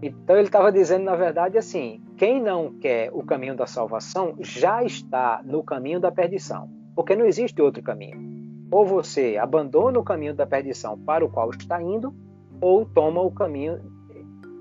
[0.00, 4.84] Então ele estava dizendo, na verdade, assim: quem não quer o caminho da salvação já
[4.84, 8.37] está no caminho da perdição, porque não existe outro caminho.
[8.70, 12.14] Ou você abandona o caminho da perdição para o qual está indo,
[12.60, 13.80] ou toma o caminho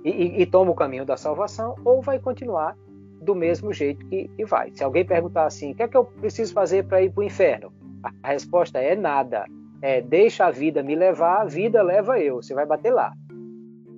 [0.04, 2.76] e, e, e toma o caminho da salvação, ou vai continuar
[3.22, 4.72] do mesmo jeito que, que vai.
[4.74, 7.24] Se alguém perguntar assim, o que é que eu preciso fazer para ir para o
[7.24, 7.72] inferno?
[8.24, 9.46] A resposta é nada.
[9.82, 12.38] É deixa a vida me levar, a vida leva eu.
[12.38, 13.12] Você vai bater lá.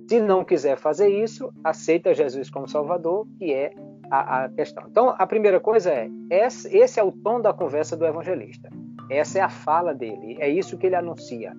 [0.08, 3.72] Se não quiser fazer isso, aceita Jesus como Salvador, que é
[4.10, 4.84] a, a questão.
[4.90, 8.68] Então, a primeira coisa é: esse, é o tom da conversa do evangelista.
[9.10, 10.36] Essa é a fala dele.
[10.38, 11.52] É isso que ele anuncia.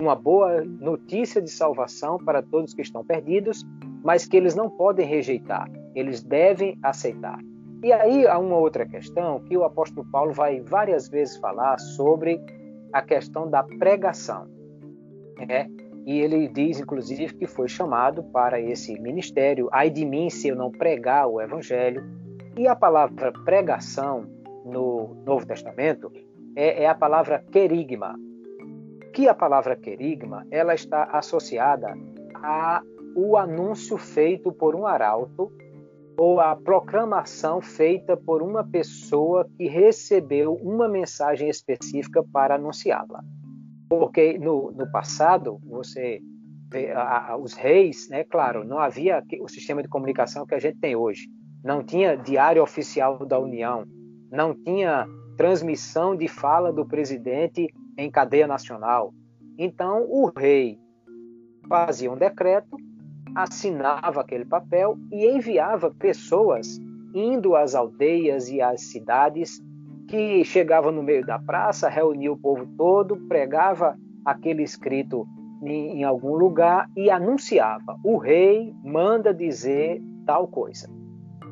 [0.00, 3.62] Uma boa notícia de salvação para todos que estão perdidos,
[4.02, 7.38] mas que eles não podem rejeitar, eles devem aceitar.
[7.82, 12.40] E aí há uma outra questão que o apóstolo Paulo vai várias vezes falar sobre
[12.92, 14.48] a questão da pregação.
[15.46, 15.68] Né?
[16.06, 19.68] E ele diz, inclusive, que foi chamado para esse ministério.
[19.70, 22.02] Ai de mim se eu não pregar o evangelho.
[22.56, 24.26] E a palavra pregação
[24.64, 26.10] no Novo Testamento
[26.56, 28.14] é, é a palavra querigma.
[29.12, 31.94] Que a palavra querigma ela está associada
[32.34, 32.82] a
[33.16, 35.52] o anúncio feito por um arauto
[36.16, 43.22] ou a proclamação feita por uma pessoa que recebeu uma mensagem específica para anunciá-la.
[43.88, 46.20] Porque no, no passado, você
[46.72, 50.58] vê, a, a, os reis, né, claro, não havia o sistema de comunicação que a
[50.58, 51.28] gente tem hoje.
[51.64, 53.84] Não tinha diário oficial da União,
[54.30, 57.66] não tinha transmissão de fala do presidente
[57.96, 59.12] em cadeia nacional.
[59.58, 60.78] Então, o rei
[61.68, 62.76] fazia um decreto,
[63.34, 66.78] assinava aquele papel e enviava pessoas
[67.14, 69.62] indo às aldeias e às cidades,
[70.08, 75.26] que chegava no meio da praça, reunia o povo todo, pregava aquele escrito
[75.62, 80.90] em, em algum lugar e anunciava: o rei manda dizer tal coisa.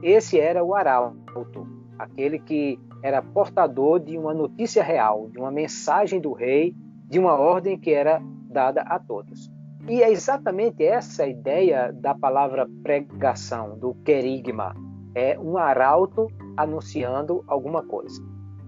[0.03, 1.66] Esse era o arauto,
[1.99, 6.75] aquele que era portador de uma notícia real, de uma mensagem do rei,
[7.09, 9.51] de uma ordem que era dada a todos.
[9.88, 14.75] E é exatamente essa a ideia da palavra pregação, do querigma.
[15.15, 18.23] É um arauto anunciando alguma coisa.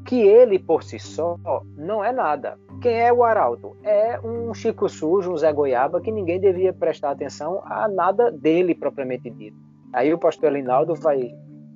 [0.04, 1.38] Que ele por si só
[1.76, 2.58] não é nada.
[2.82, 3.76] Quem é o arauto?
[3.82, 8.74] É um Chico Sujo, um Zé Goiaba, que ninguém devia prestar atenção a nada dele
[8.74, 9.56] propriamente dito.
[9.92, 11.32] Aí o pastor Elinaldo vai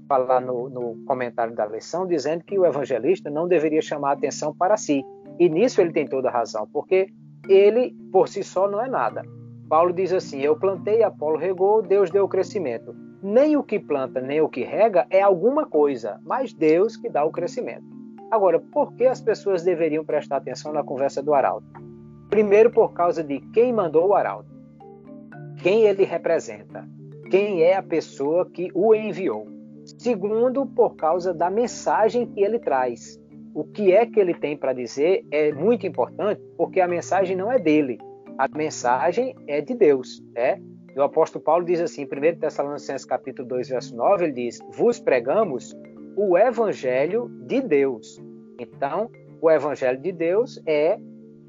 [0.08, 4.76] falar no, no comentário da lição dizendo que o evangelista não deveria chamar atenção para
[4.76, 5.04] si.
[5.38, 7.08] E nisso ele tem toda a razão, porque
[7.48, 9.22] ele por si só não é nada.
[9.68, 12.94] Paulo diz assim: Eu plantei, Apolo regou, Deus deu o crescimento.
[13.22, 17.24] Nem o que planta, nem o que rega é alguma coisa, mas Deus que dá
[17.24, 17.84] o crescimento.
[18.30, 21.66] Agora, por que as pessoas deveriam prestar atenção na conversa do arauto?
[22.30, 24.50] Primeiro, por causa de quem mandou o arauto,
[25.62, 26.86] quem ele representa,
[27.30, 29.57] quem é a pessoa que o enviou.
[29.98, 33.20] Segundo, por causa da mensagem que ele traz
[33.58, 37.50] o que é que ele tem para dizer é muito importante, porque a mensagem não
[37.50, 37.98] é dele,
[38.38, 40.62] a mensagem é de Deus, né?
[40.96, 45.00] O apóstolo Paulo diz assim, em 1 Tessalonicenses capítulo 2, verso 9, ele diz: "Vos
[45.00, 45.76] pregamos
[46.16, 48.22] o evangelho de Deus".
[48.60, 50.96] Então, o evangelho de Deus é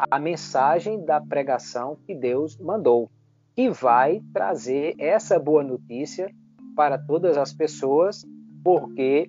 [0.10, 3.10] a mensagem da pregação que Deus mandou,
[3.56, 6.28] que vai trazer essa boa notícia
[6.76, 8.26] para todas as pessoas,
[8.70, 9.28] porque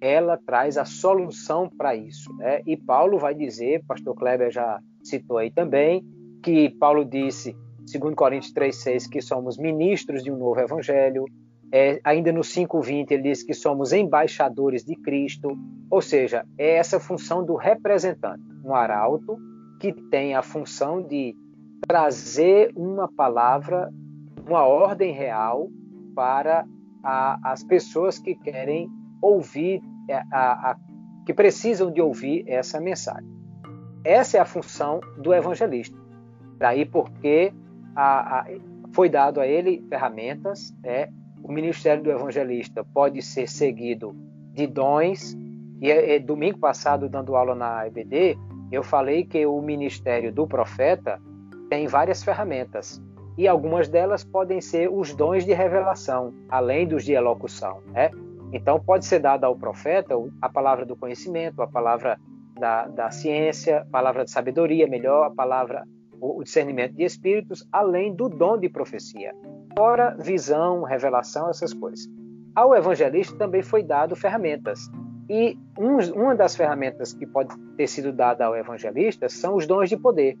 [0.00, 2.32] ela traz a solução para isso.
[2.36, 2.60] Né?
[2.64, 6.04] E Paulo vai dizer, pastor Kleber já citou aí também,
[6.40, 11.24] que Paulo disse, segundo Coríntios 3,6, que somos ministros de um novo evangelho.
[11.72, 15.58] É, ainda no 5,20 ele diz que somos embaixadores de Cristo,
[15.90, 19.36] ou seja, é essa função do representante, um arauto
[19.80, 21.34] que tem a função de
[21.88, 23.92] trazer uma palavra,
[24.46, 25.68] uma ordem real
[26.14, 26.64] para
[27.06, 28.90] a, as pessoas que querem
[29.22, 30.76] ouvir, é, a, a,
[31.24, 33.30] que precisam de ouvir essa mensagem.
[34.04, 35.96] Essa é a função do evangelista.
[36.58, 37.52] Daí porque
[38.92, 40.74] foi dado a ele ferramentas.
[40.82, 41.08] É,
[41.42, 44.14] o ministério do evangelista pode ser seguido
[44.52, 45.36] de dons.
[45.80, 48.36] E é, é, domingo passado, dando aula na EBD,
[48.72, 51.20] eu falei que o ministério do profeta
[51.68, 53.00] tem várias ferramentas.
[53.36, 57.82] E algumas delas podem ser os dons de revelação, além dos de elocução.
[57.88, 58.10] Né?
[58.52, 62.18] Então, pode ser dada ao profeta a palavra do conhecimento, a palavra
[62.58, 65.84] da, da ciência, a palavra de sabedoria, melhor, a palavra,
[66.20, 69.34] o, discernimento de espíritos, além do dom de profecia.
[69.76, 72.08] Fora visão, revelação, essas coisas.
[72.54, 74.90] Ao evangelista também foi dado ferramentas.
[75.28, 79.90] E um, uma das ferramentas que pode ter sido dada ao evangelista são os dons
[79.90, 80.38] de poder.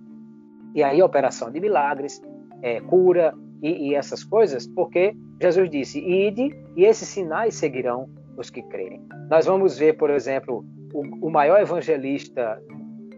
[0.74, 2.22] E aí, operação de milagres,
[2.62, 8.50] é, cura, e, e essas coisas, porque Jesus disse: Ide e esses sinais seguirão os
[8.50, 9.00] que crerem.
[9.30, 12.62] Nós vamos ver, por exemplo, o, o maior evangelista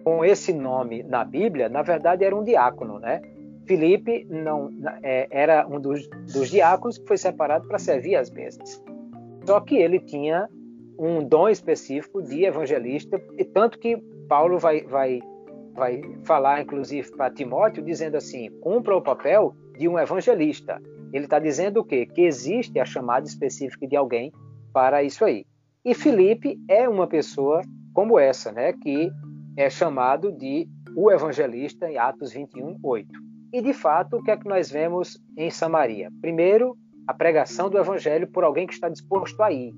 [0.05, 3.21] com esse nome na Bíblia, na verdade era um diácono, né?
[3.67, 4.71] Filipe não
[5.03, 8.83] é, era um dos, dos diáconos que foi separado para servir as mesas.
[9.45, 10.49] Só que ele tinha
[10.99, 13.97] um dom específico de evangelista, e tanto que
[14.29, 15.21] Paulo vai, vai,
[15.79, 20.83] vai falar, inclusive, para Timóteo, dizendo assim: cumpra o papel de um evangelista.
[21.13, 22.05] Ele está dizendo o quê?
[22.05, 24.33] Que existe a chamada específica de alguém
[24.73, 25.47] para isso aí.
[25.85, 27.63] E Felipe é uma pessoa
[27.95, 28.73] como essa, né?
[28.73, 29.11] Que
[29.57, 33.09] é chamado de o evangelista em Atos 21, 8.
[33.53, 36.11] E de fato, o que é que nós vemos em Samaria?
[36.21, 39.75] Primeiro, a pregação do evangelho por alguém que está disposto a ir.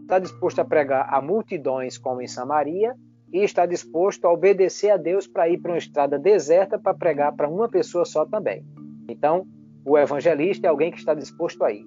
[0.00, 2.94] Está disposto a pregar a multidões, como em Samaria,
[3.32, 7.34] e está disposto a obedecer a Deus para ir para uma estrada deserta para pregar
[7.34, 8.64] para uma pessoa só também.
[9.08, 9.46] Então,
[9.84, 11.84] o evangelista é alguém que está disposto a ir.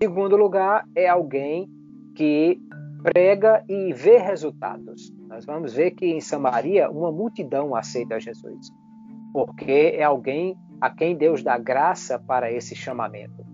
[0.00, 1.68] Segundo lugar, é alguém
[2.14, 2.60] que
[3.02, 5.12] prega e vê resultados.
[5.28, 8.68] Nós vamos ver que em Samaria uma multidão aceita Jesus,
[9.32, 13.44] porque é alguém a quem Deus dá graça para esse chamamento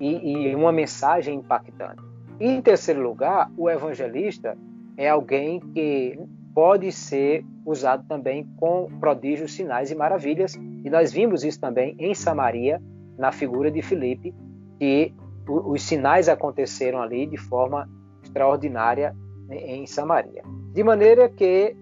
[0.00, 2.02] e, e uma mensagem impactante.
[2.40, 4.56] E, em terceiro lugar, o evangelista
[4.96, 6.18] é alguém que
[6.58, 10.56] pode ser usado também com prodígios, sinais e maravilhas.
[10.56, 12.82] E nós vimos isso também em Samaria,
[13.16, 14.34] na figura de Filipe,
[14.76, 15.14] que
[15.46, 17.88] os sinais aconteceram ali de forma
[18.24, 19.14] extraordinária
[19.48, 20.42] em Samaria.
[20.74, 21.76] De maneira que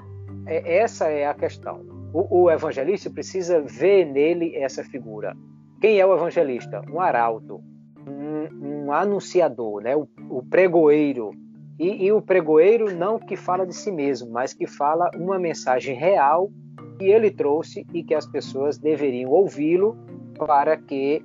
[0.47, 1.81] é, essa é a questão.
[2.13, 5.35] O, o, evangelista precisa ver nele essa figura.
[5.81, 6.83] Quem é o evangelista?
[6.93, 7.63] Um arauto,
[8.07, 9.97] um, um anunciador, né?
[9.97, 11.31] o, o pregoeiro.
[11.79, 15.95] E, e o pregoeiro não que fala de si mesmo, mas que fala uma mensagem
[15.95, 16.51] real
[16.99, 19.97] que ele trouxe e que as pessoas deveriam ouvi-lo
[20.39, 21.23] para que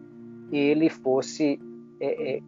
[0.52, 1.60] ele fosse
[2.00, 2.42] é, é,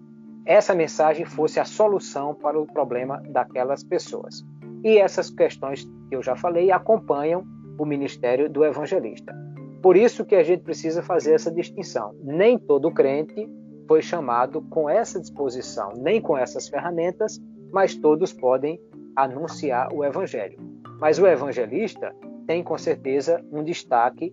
[0.46, 4.44] essa mensagem fosse a solução para o problema daquelas pessoas.
[4.84, 7.46] E essas questões que eu já falei acompanham
[7.80, 9.34] o ministério do evangelista.
[9.82, 12.14] Por isso que a gente precisa fazer essa distinção.
[12.22, 13.50] Nem todo crente
[13.88, 17.40] foi chamado com essa disposição, nem com essas ferramentas,
[17.74, 18.80] mas todos podem
[19.16, 20.60] anunciar o evangelho.
[21.00, 22.16] Mas o evangelista
[22.46, 24.32] tem com certeza um destaque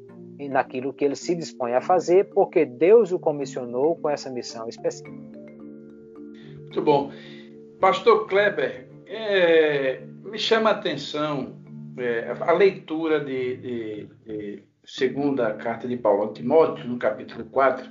[0.51, 5.11] naquilo que ele se dispõe a fazer, porque Deus o comissionou com essa missão específica.
[5.11, 7.11] Muito bom.
[7.81, 11.57] Pastor Kleber, é, me chama a atenção
[11.97, 17.91] é, a leitura de, de, de, segunda carta de Paulo a Timóteo, no capítulo 4,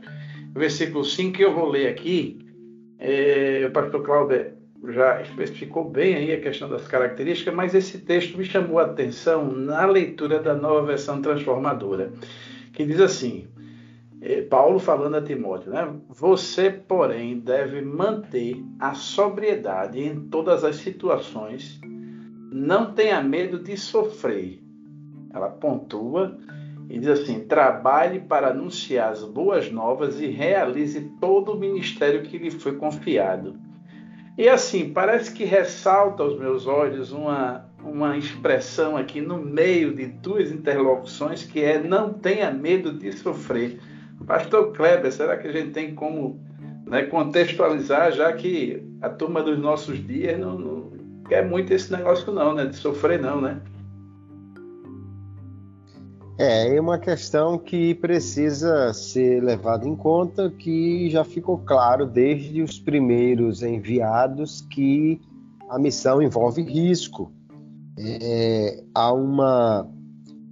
[0.53, 2.39] versículo 5, que eu vou ler aqui.
[2.97, 8.45] É, pastor Cláudio já especificou bem aí a questão das características, mas esse texto me
[8.45, 12.13] chamou a atenção na leitura da nova versão transformadora,
[12.71, 13.47] que diz assim:
[14.21, 15.95] é, Paulo falando a Timóteo, né?
[16.07, 21.79] Você, porém, deve manter a sobriedade em todas as situações,
[22.51, 24.61] não tenha medo de sofrer.
[25.31, 26.37] Ela pontua
[26.89, 32.37] e diz assim: trabalhe para anunciar as boas novas e realize todo o ministério que
[32.37, 33.68] lhe foi confiado
[34.39, 40.05] e assim, parece que ressalta aos meus olhos uma, uma expressão aqui no meio de
[40.05, 43.81] duas interlocuções que é não tenha medo de sofrer.
[44.25, 46.39] Pastor Kleber, será que a gente tem como
[46.85, 50.91] né, contextualizar, já que a turma dos nossos dias não, não
[51.27, 52.65] quer muito esse negócio não, né?
[52.65, 53.59] De sofrer não, né?
[56.39, 62.61] É, é uma questão que precisa ser levada em conta, que já ficou claro desde
[62.61, 65.19] os primeiros enviados que
[65.67, 67.29] a missão envolve risco.
[67.97, 69.85] É, há, uma,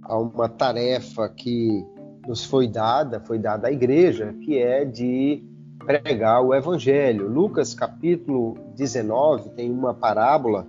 [0.02, 1.82] há uma tarefa que
[2.26, 5.42] nos foi dada, foi dada à igreja, que é de
[5.86, 7.30] pregar o evangelho.
[7.30, 10.66] Lucas capítulo 19 tem uma parábola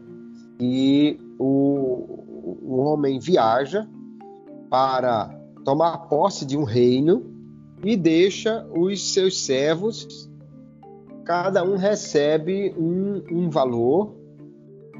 [0.61, 3.85] e o, o homem viaja
[4.69, 5.29] para
[5.65, 7.25] tomar posse de um reino
[7.83, 10.29] e deixa os seus servos,
[11.25, 14.15] cada um recebe um, um valor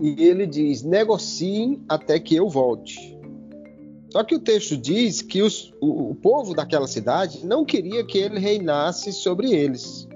[0.01, 3.17] e ele diz: negociem até que eu volte.
[4.11, 8.17] Só que o texto diz que os, o, o povo daquela cidade não queria que
[8.17, 10.07] ele reinasse sobre eles.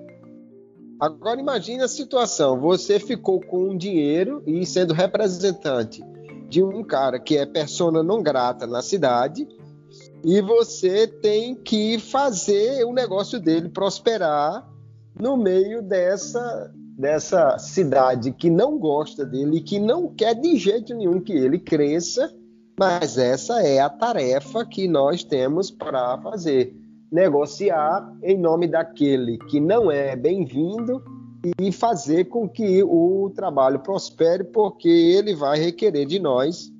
[1.00, 6.04] Agora imagine a situação: você ficou com um dinheiro e sendo representante
[6.54, 9.48] de um cara que é persona não grata na cidade
[10.24, 14.64] e você tem que fazer o negócio dele prosperar
[15.20, 21.20] no meio dessa dessa cidade que não gosta dele que não quer de jeito nenhum
[21.20, 22.32] que ele cresça,
[22.80, 26.72] mas essa é a tarefa que nós temos para fazer,
[27.12, 31.04] negociar em nome daquele que não é bem-vindo
[31.60, 36.72] e fazer com que o trabalho prospere, porque ele vai requerer de nós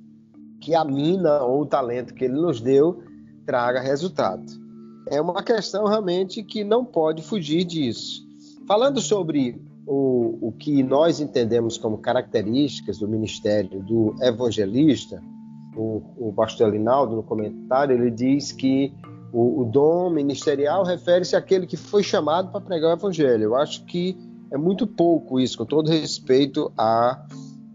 [0.60, 3.02] que a mina ou o talento que ele nos deu
[3.44, 4.44] traga resultado.
[5.10, 8.26] É uma questão realmente que não pode fugir disso.
[8.66, 15.22] Falando sobre o, o que nós entendemos como características do ministério do evangelista,
[15.76, 18.94] o, o pastor Linaldo, no comentário, ele diz que
[19.30, 23.42] o, o dom ministerial refere-se àquele que foi chamado para pregar o evangelho.
[23.42, 24.16] Eu acho que
[24.50, 27.26] é muito pouco isso, com todo respeito a,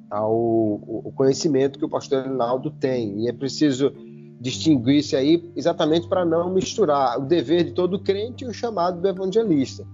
[0.09, 0.79] ao,
[1.15, 3.23] conhecimento que o pastor Rinaldo tem.
[3.23, 3.91] E é preciso
[4.39, 9.07] distinguir-se aí exatamente para não misturar o dever de todo crente e o chamado do
[9.07, 9.85] evangelista.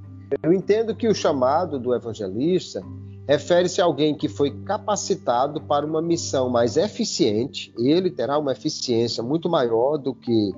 [0.43, 2.81] Eu entendo que o chamado do evangelista
[3.27, 9.23] refere-se a alguém que foi capacitado para uma missão mais eficiente, ele terá uma eficiência
[9.23, 10.51] muito maior do que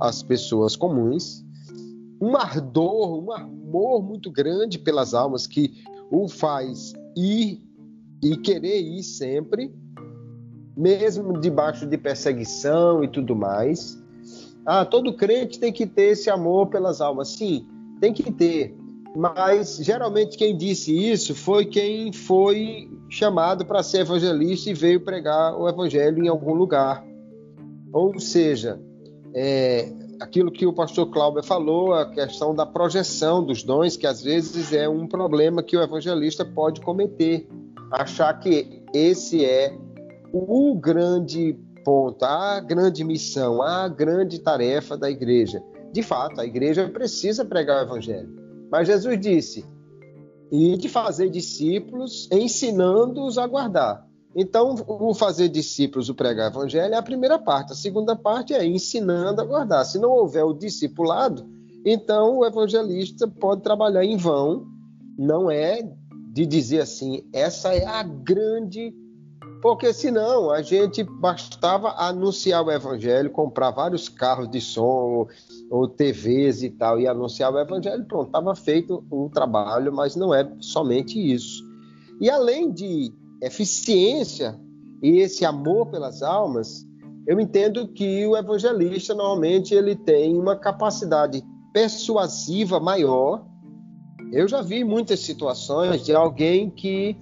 [0.00, 1.44] as pessoas comuns,
[2.20, 3.32] um ardor, um
[3.74, 5.74] amor muito grande pelas almas que
[6.10, 7.60] o faz ir
[8.22, 9.74] e querer ir sempre,
[10.76, 14.00] mesmo debaixo de perseguição e tudo mais.
[14.64, 17.28] Ah, todo crente tem que ter esse amor pelas almas.
[17.30, 17.66] Sim,
[18.00, 18.74] tem que ter.
[19.16, 25.56] Mas geralmente quem disse isso foi quem foi chamado para ser evangelista e veio pregar
[25.58, 27.04] o evangelho em algum lugar.
[27.92, 28.80] Ou seja,
[29.34, 29.92] é,
[30.24, 34.72] aquilo que o pastor Cláudio falou, a questão da projeção dos dons, que às vezes
[34.72, 37.46] é um problema que o evangelista pode cometer.
[37.90, 39.76] Achar que esse é
[40.32, 45.62] o grande ponto, a grande missão, a grande tarefa da igreja.
[45.92, 48.34] De fato, a igreja precisa pregar o evangelho.
[48.72, 49.64] Mas Jesus disse:
[50.50, 54.06] e de fazer discípulos, ensinando-os a guardar.
[54.36, 57.72] Então, o fazer discípulos, o pregar o evangelho é a primeira parte.
[57.72, 59.84] A segunda parte é ensinando a guardar.
[59.84, 61.46] Se não houver o discipulado,
[61.84, 64.66] então o evangelista pode trabalhar em vão.
[65.16, 65.88] Não é
[66.32, 68.92] de dizer assim, essa é a grande
[69.64, 75.28] porque senão a gente bastava anunciar o evangelho, comprar vários carros de som ou,
[75.70, 80.34] ou TVs e tal, e anunciar o evangelho, pronto, estava feito o trabalho, mas não
[80.34, 81.64] é somente isso.
[82.20, 83.10] E além de
[83.46, 84.58] eficiência
[85.02, 86.86] e esse amor pelas almas,
[87.26, 91.42] eu entendo que o evangelista normalmente ele tem uma capacidade
[91.72, 93.44] persuasiva maior.
[94.32, 97.16] Eu já vi muitas situações de alguém que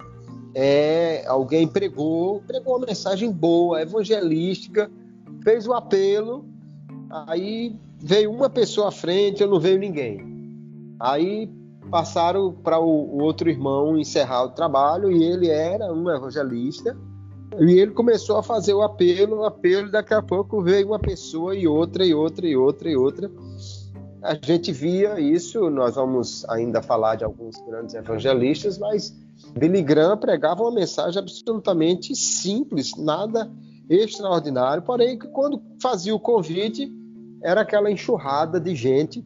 [0.55, 4.91] é, alguém pregou, pregou uma mensagem boa, evangelística,
[5.43, 6.45] fez o apelo,
[7.11, 10.21] aí veio uma pessoa à frente, eu não veio ninguém.
[11.01, 11.51] Aí
[11.93, 16.97] passaram para o, outro irmão encerrar o trabalho e ele era um evangelista
[17.61, 21.55] e ele começou a fazer o apelo, o apelo, daqui a pouco veio uma pessoa
[21.55, 23.31] e outra e outra e outra e outra.
[24.23, 29.15] A gente via isso, nós vamos ainda falar de alguns grandes evangelistas, mas
[29.59, 33.51] Billy Graham pregava uma mensagem absolutamente simples, nada
[33.91, 36.91] extraordinário, porém que quando fazia o convite
[37.43, 39.23] era aquela enxurrada de gente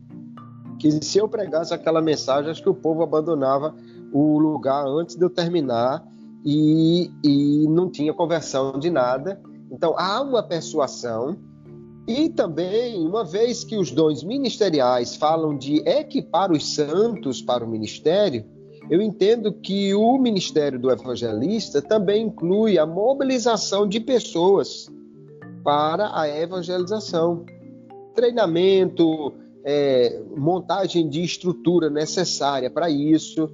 [0.89, 3.75] que se eu pregasse aquela mensagem, acho que o povo abandonava
[4.13, 6.07] o lugar antes de eu terminar
[6.45, 9.41] e, e não tinha conversão de nada.
[9.71, 11.37] Então há uma persuasão
[12.07, 17.69] e também, uma vez que os dons ministeriais falam de equipar os santos para o
[17.69, 18.45] ministério,
[18.89, 24.89] eu entendo que o ministério do evangelista também inclui a mobilização de pessoas
[25.65, 27.45] para a evangelização.
[28.15, 29.33] Treinamento,
[29.69, 33.51] é, montagem de estrutura necessária para isso,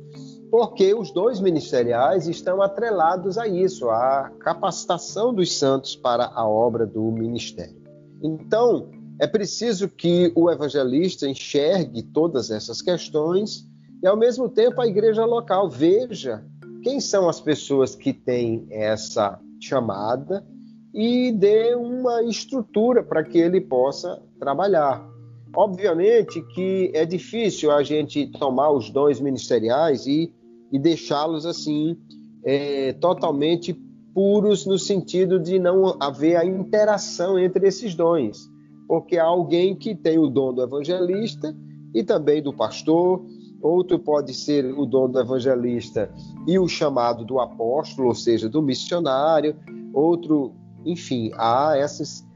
[0.50, 6.86] porque os dois ministeriais estão atrelados a isso, a capacitação dos santos para a obra
[6.86, 7.80] do ministério.
[8.22, 13.66] Então, é preciso que o evangelista enxergue todas essas questões
[14.02, 16.44] e, ao mesmo tempo, a igreja local veja
[16.82, 20.44] quem são as pessoas que têm essa chamada
[20.92, 25.11] e dê uma estrutura para que ele possa trabalhar.
[25.54, 30.32] Obviamente que é difícil a gente tomar os dons ministeriais e,
[30.72, 31.96] e deixá-los assim
[32.44, 33.74] é, totalmente
[34.14, 38.50] puros no sentido de não haver a interação entre esses dons,
[38.88, 41.54] porque há alguém que tem o dom do evangelista
[41.94, 43.24] e também do pastor,
[43.60, 46.10] outro pode ser o dom do evangelista
[46.46, 49.54] e o chamado do apóstolo, ou seja, do missionário,
[49.92, 50.52] outro,
[50.84, 52.26] enfim, há essas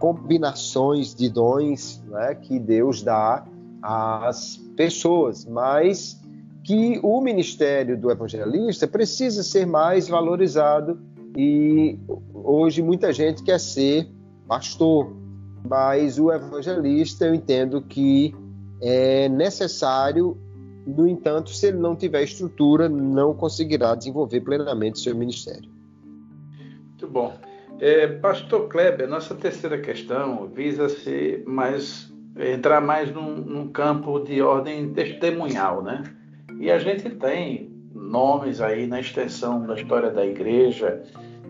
[0.00, 3.46] combinações de dons né, que Deus dá
[3.82, 6.18] às pessoas, mas
[6.64, 10.98] que o ministério do evangelista precisa ser mais valorizado
[11.36, 11.98] e
[12.32, 14.08] hoje muita gente quer ser
[14.48, 15.12] pastor,
[15.68, 18.34] mas o evangelista eu entendo que
[18.80, 20.36] é necessário
[20.86, 25.70] no entanto, se ele não tiver estrutura, não conseguirá desenvolver plenamente seu ministério.
[26.88, 27.49] Muito bom.
[27.80, 34.42] É, Pastor Kleber, nossa terceira questão visa se mais entrar mais num, num, campo de
[34.42, 36.02] ordem testemunhal, né?
[36.58, 41.02] E a gente tem nomes aí na extensão da história da igreja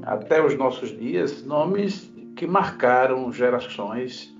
[0.02, 4.32] até os nossos dias, nomes que marcaram gerações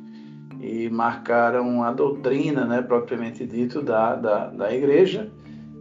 [0.60, 5.28] e marcaram a doutrina, né, propriamente dito, da, da, da igreja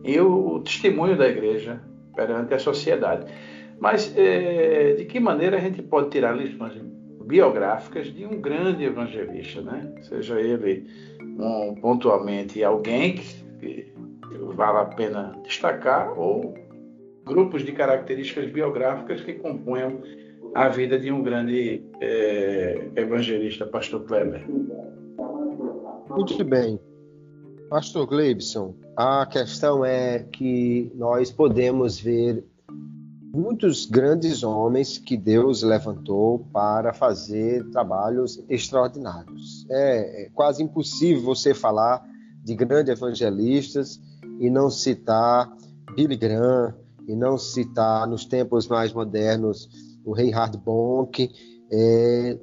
[0.03, 1.79] e o, o testemunho da igreja
[2.15, 3.31] perante a sociedade.
[3.79, 6.73] Mas é, de que maneira a gente pode tirar lições
[7.25, 9.93] biográficas de um grande evangelista, né?
[10.01, 10.87] Seja ele
[11.21, 13.93] um, pontualmente alguém que,
[14.55, 16.55] vale a pena destacar ou
[17.25, 20.01] grupos de características biográficas que compunham
[20.55, 24.45] a vida de um grande é, evangelista, Pastor Kleber.
[26.09, 26.79] Muito bem.
[27.69, 32.43] Pastor Gleibson, a questão é que nós podemos ver
[33.33, 39.65] muitos grandes homens que Deus levantou para fazer trabalhos extraordinários.
[39.69, 42.03] É, é quase impossível você falar
[42.43, 43.99] de grandes evangelistas
[44.39, 45.51] e não citar
[45.95, 46.73] Billy Graham,
[47.07, 49.67] e não citar nos tempos mais modernos
[50.05, 51.29] o Reinhard Bonk,
[51.71, 52.39] é,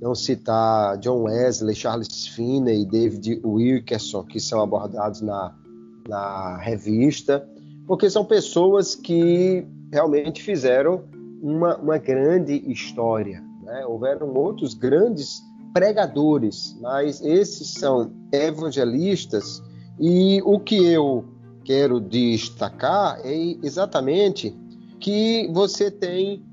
[0.00, 5.54] não citar John Wesley, Charles Finney e David Wilkerson, que são abordados na,
[6.06, 7.46] na revista,
[7.86, 11.04] porque são pessoas que realmente fizeram
[11.42, 13.42] uma, uma grande história.
[13.62, 13.84] né?
[13.86, 19.62] houveram outros grandes pregadores, mas esses são evangelistas,
[19.98, 21.24] e o que eu
[21.64, 24.56] quero destacar é exatamente
[24.98, 26.44] que você tem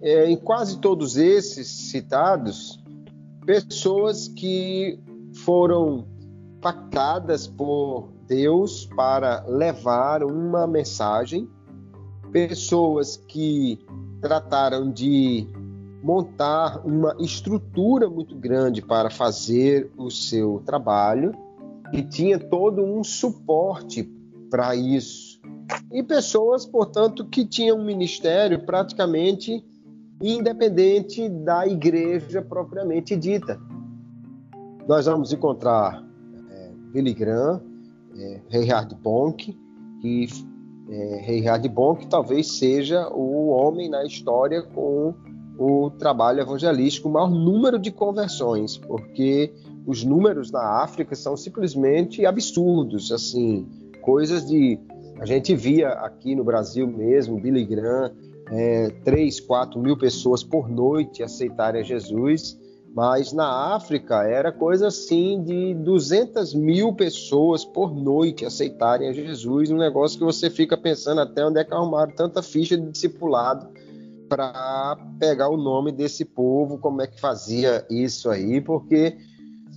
[0.00, 2.80] é, em quase todos esses citados
[3.44, 4.98] pessoas que
[5.44, 6.06] foram
[6.60, 11.48] pactadas por Deus para levar uma mensagem,
[12.32, 13.78] pessoas que
[14.20, 15.46] trataram de
[16.02, 21.32] montar uma estrutura muito grande para fazer o seu trabalho
[21.92, 24.04] e tinha todo um suporte
[24.50, 25.40] para isso.
[25.92, 29.64] E pessoas, portanto, que tinham um ministério praticamente
[30.22, 33.60] independente da igreja propriamente dita.
[34.86, 36.04] Nós vamos encontrar
[36.50, 37.62] é, Billy Graham,
[38.16, 39.56] é, Reinhard Bonk,
[40.00, 40.28] que
[40.90, 45.14] é, Reinhard Bonk talvez seja o homem na história com
[45.56, 49.52] o trabalho evangelístico, o maior número de conversões, porque
[49.86, 53.68] os números na África são simplesmente absurdos, assim,
[54.02, 54.78] coisas de
[55.20, 58.10] a gente via aqui no Brasil mesmo, Billy Graham,
[58.50, 62.58] é, 3, 4 mil pessoas por noite aceitarem Jesus,
[62.94, 69.70] mas na África era coisa assim de 200 mil pessoas por noite aceitarem a Jesus,
[69.70, 73.68] um negócio que você fica pensando até onde é que arrumaram tanta ficha de discipulado
[74.28, 79.16] para pegar o nome desse povo, como é que fazia isso aí, porque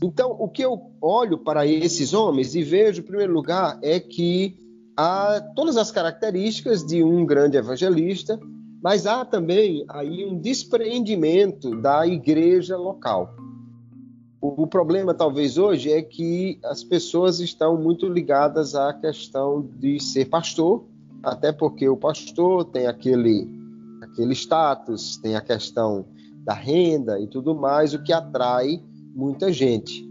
[0.03, 4.55] então o que eu olho para esses homens e vejo em primeiro lugar é que
[4.97, 8.39] há todas as características de um grande evangelista,
[8.83, 13.33] mas há também aí um despreendimento da igreja local.
[14.41, 20.25] O, problema talvez hoje é que as pessoas estão muito ligadas à questão de ser
[20.25, 20.83] pastor,
[21.23, 23.47] até porque o pastor tem aquele
[24.01, 26.05] aquele status, tem a questão
[26.43, 28.83] da renda e tudo mais, o que atrai
[29.15, 30.05] muita gente.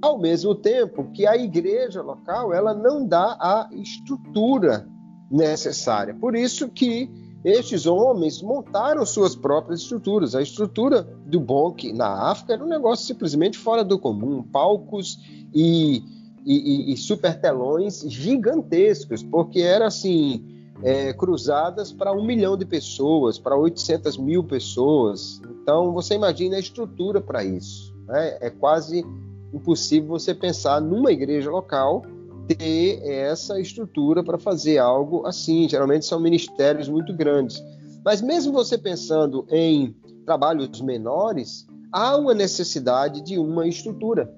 [0.00, 4.88] Ao mesmo tempo que a igreja local ela não dá a estrutura
[5.30, 6.14] necessária.
[6.14, 7.10] Por isso que
[7.44, 10.34] estes homens montaram suas próprias estruturas.
[10.34, 15.18] A estrutura do Bonk na África era um negócio simplesmente fora do comum, palcos
[15.54, 16.02] e,
[16.44, 20.42] e, e super telões gigantescos, porque era assim
[20.82, 25.42] é, cruzadas para um milhão de pessoas, para 800 mil pessoas.
[25.62, 27.94] Então, você imagina a estrutura para isso.
[28.06, 28.38] Né?
[28.40, 29.04] É quase
[29.52, 32.02] impossível você pensar numa igreja local
[32.46, 35.68] ter essa estrutura para fazer algo assim.
[35.68, 37.62] Geralmente são ministérios muito grandes.
[38.04, 39.94] Mas mesmo você pensando em
[40.26, 44.32] trabalhos menores, há uma necessidade de uma estrutura.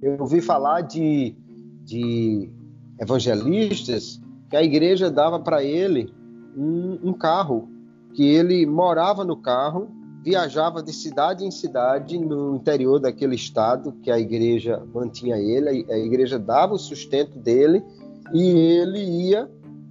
[0.00, 1.36] Eu ouvi falar de,
[1.84, 2.50] de
[3.00, 6.12] evangelistas que a igreja dava para ele
[6.56, 7.68] um, um, carro,
[8.14, 9.90] que ele morava no carro,
[10.22, 15.98] viajava de cidade em cidade no interior daquele estado que a igreja mantinha ele, a
[15.98, 17.82] igreja dava o sustento dele
[18.32, 19.48] e ele ia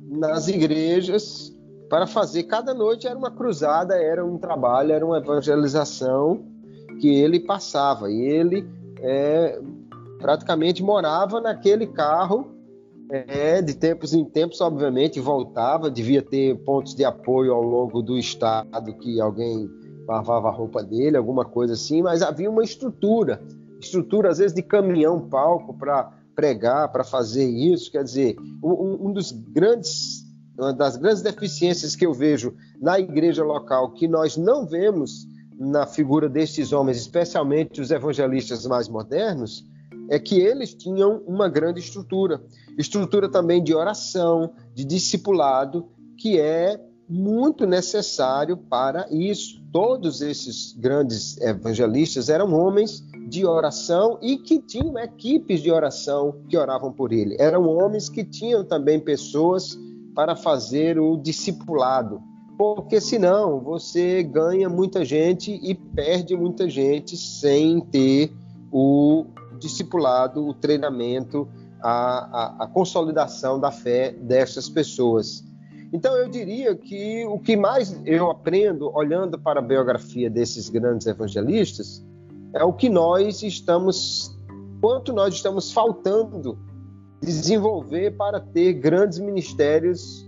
[0.09, 1.55] nas igrejas
[1.89, 2.43] para fazer.
[2.43, 6.43] Cada noite era uma cruzada, era um trabalho, era uma evangelização
[6.99, 8.11] que ele passava.
[8.11, 8.67] E ele
[8.99, 9.59] é,
[10.19, 12.51] praticamente morava naquele carro
[13.09, 18.17] é, de tempos em tempos, obviamente, voltava, devia ter pontos de apoio ao longo do
[18.17, 19.69] estado que alguém
[20.07, 23.41] lavava a roupa dele, alguma coisa assim, mas havia uma estrutura,
[23.79, 29.13] estrutura às vezes de caminhão, palco para pregar, para fazer isso, quer dizer, um, um
[29.13, 30.25] dos grandes
[30.57, 35.27] uma das grandes deficiências que eu vejo na igreja local que nós não vemos
[35.57, 39.63] na figura destes homens, especialmente os evangelistas mais modernos,
[40.09, 42.41] é que eles tinham uma grande estrutura.
[42.77, 46.79] Estrutura também de oração, de discipulado, que é
[47.09, 49.61] muito necessário para isso.
[49.71, 56.57] Todos esses grandes evangelistas eram homens de oração e que tinham equipes de oração que
[56.57, 57.35] oravam por ele.
[57.39, 59.77] Eram homens que tinham também pessoas
[60.15, 62.21] para fazer o discipulado.
[62.57, 68.33] Porque senão você ganha muita gente e perde muita gente sem ter
[68.71, 69.25] o
[69.59, 71.47] discipulado, o treinamento
[71.81, 75.43] a, a, a consolidação da fé dessas pessoas.
[75.93, 81.07] Então, eu diria que o que mais eu aprendo olhando para a biografia desses grandes
[81.07, 82.05] evangelistas
[82.53, 84.37] é o que nós estamos,
[84.81, 86.57] quanto nós estamos faltando
[87.21, 90.27] desenvolver para ter grandes ministérios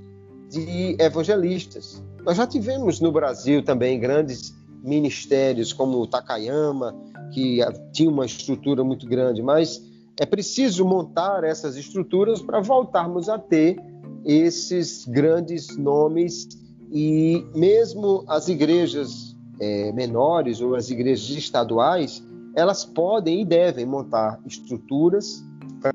[0.49, 2.03] de evangelistas.
[2.25, 4.53] Nós já tivemos no Brasil também grandes
[4.83, 6.95] ministérios como o Takayama,
[7.33, 7.59] que
[7.91, 9.83] tinha uma estrutura muito grande, mas
[10.19, 13.77] é preciso montar essas estruturas para voltarmos a ter
[14.25, 16.47] esses grandes nomes
[16.91, 22.23] e mesmo as igrejas é, menores ou as igrejas estaduais,
[22.55, 25.43] elas podem e devem montar estruturas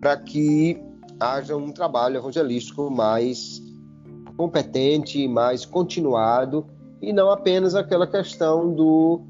[0.00, 0.80] para que
[1.18, 3.62] haja um trabalho evangelístico mais
[4.36, 6.66] competente, mais continuado
[7.00, 9.20] e não apenas aquela questão do,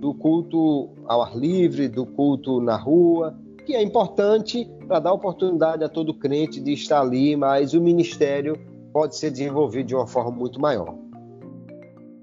[0.00, 5.82] do culto ao ar livre, do culto na rua, que é importante para dar oportunidade
[5.82, 8.58] a todo crente de estar ali, mas o ministério
[8.92, 10.94] pode ser desenvolvido de uma forma muito maior.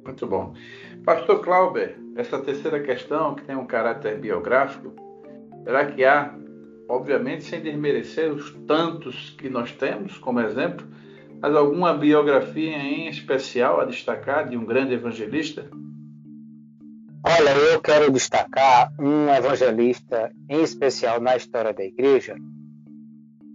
[0.06, 0.54] Muito bom.
[1.06, 4.94] Pastor Clauber, essa terceira questão, que tem um caráter biográfico,
[5.64, 6.34] será que há,
[6.88, 10.86] obviamente, sem desmerecer os tantos que nós temos como exemplo,
[11.42, 15.70] mas alguma biografia em especial a destacar de um grande evangelista?
[17.24, 22.36] Olha, eu quero destacar um evangelista em especial na história da igreja,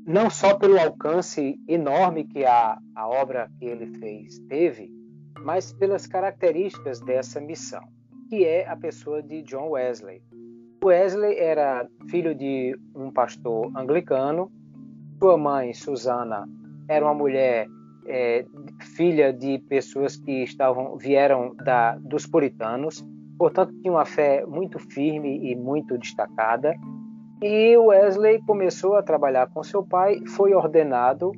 [0.07, 4.89] não só pelo alcance enorme que a, a obra que ele fez teve,
[5.41, 7.83] mas pelas características dessa missão,
[8.29, 10.23] que é a pessoa de John Wesley.
[10.85, 14.49] Wesley era filho de um pastor anglicano,
[15.19, 16.49] sua mãe, Susana,
[16.89, 17.67] era uma mulher
[18.07, 18.47] é,
[18.95, 23.05] filha de pessoas que estavam vieram da, dos puritanos,
[23.39, 26.75] portanto tinha uma fé muito firme e muito destacada.
[27.43, 31.33] E Wesley começou a trabalhar com seu pai, foi ordenado,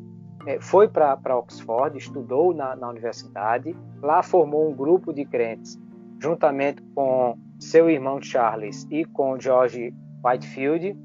[0.47, 5.79] é, foi para Oxford, estudou na, na universidade, lá formou um grupo de crentes,
[6.21, 9.93] juntamente com seu irmão Charles e com George
[10.25, 10.97] Whitefield,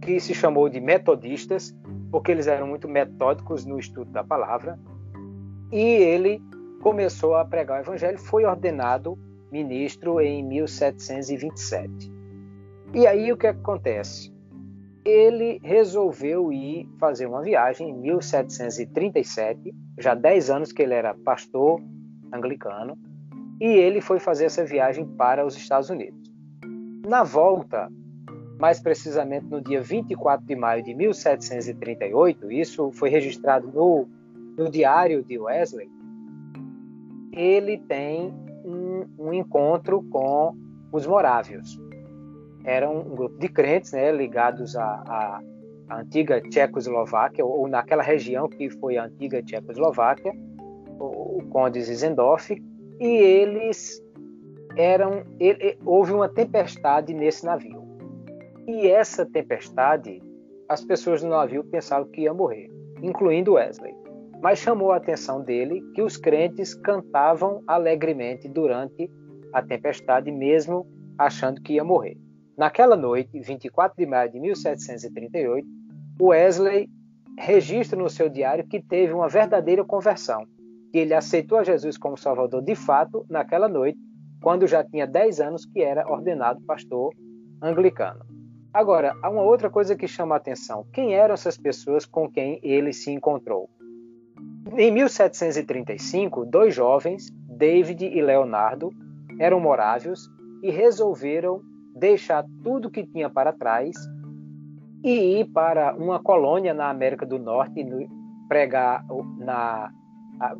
[0.00, 1.76] que se chamou de Metodistas,
[2.10, 4.78] porque eles eram muito metódicos no estudo da palavra.
[5.72, 6.40] E ele
[6.80, 9.18] começou a pregar o evangelho, foi ordenado
[9.52, 12.10] ministro em 1727.
[12.94, 14.32] E aí o que acontece?
[15.04, 21.82] Ele resolveu ir fazer uma viagem em 1737, já 10 anos que ele era pastor
[22.32, 22.96] anglicano,
[23.60, 26.32] e ele foi fazer essa viagem para os Estados Unidos.
[27.06, 27.90] Na volta,
[28.58, 34.08] mais precisamente no dia 24 de maio de 1738, isso foi registrado no,
[34.56, 35.90] no diário de Wesley,
[37.32, 38.32] ele tem
[39.18, 40.54] um, encontro com
[40.92, 41.80] os morávios.
[42.64, 45.40] Era um, grupo de crentes né, ligados à,
[45.88, 50.32] à antiga Tchecoslováquia, ou, ou, naquela região que foi a antiga Tchecoslováquia,
[50.98, 52.50] o, o conde Zizendorf,
[53.00, 54.00] e eles
[54.76, 55.24] eram.
[55.40, 57.82] Ele, houve uma tempestade nesse navio.
[58.66, 60.22] E essa tempestade,
[60.68, 62.70] as pessoas no navio pensavam que ia morrer,
[63.02, 64.01] incluindo Wesley.
[64.42, 69.08] Mas chamou a atenção dele que os crentes cantavam alegremente durante
[69.52, 70.84] a tempestade, mesmo
[71.16, 72.18] achando que ia morrer.
[72.58, 75.66] Naquela noite, 24 de maio de 1738,
[76.20, 76.90] Wesley
[77.38, 80.44] registra no seu diário que teve uma verdadeira conversão,
[80.90, 83.98] que ele aceitou a Jesus como Salvador de fato naquela noite,
[84.42, 87.14] quando já tinha 10 anos que era ordenado pastor
[87.62, 88.24] anglicano.
[88.74, 90.84] Agora, há uma outra coisa que chama a atenção.
[90.92, 93.70] Quem eram essas pessoas com quem ele se encontrou?
[94.76, 98.90] Em 1735, dois jovens, David e Leonardo,
[99.38, 100.30] eram morávios
[100.62, 101.60] e resolveram
[101.94, 103.94] deixar tudo que tinha para trás
[105.04, 107.84] e ir para uma colônia na América do Norte
[108.48, 109.04] pregar
[109.38, 109.90] na,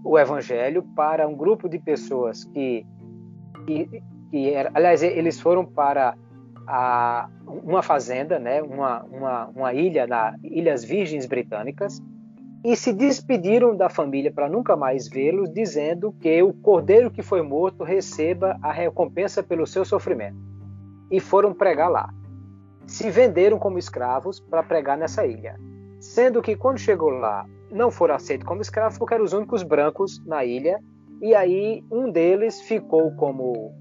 [0.04, 2.84] o evangelho para um grupo de pessoas que,
[3.66, 6.16] que, que era, aliás, eles foram para
[6.66, 12.00] a, uma fazenda, né, uma, uma, uma ilha na Ilhas Virgens Britânicas,
[12.64, 17.42] e se despediram da família para nunca mais vê-los, dizendo que o cordeiro que foi
[17.42, 20.36] morto receba a recompensa pelo seu sofrimento.
[21.10, 22.08] E foram pregar lá.
[22.86, 25.58] Se venderam como escravos para pregar nessa ilha.
[26.00, 30.24] Sendo que quando chegou lá, não foram aceitos como escravos porque eram os únicos brancos
[30.24, 30.80] na ilha.
[31.20, 33.72] E aí um deles ficou como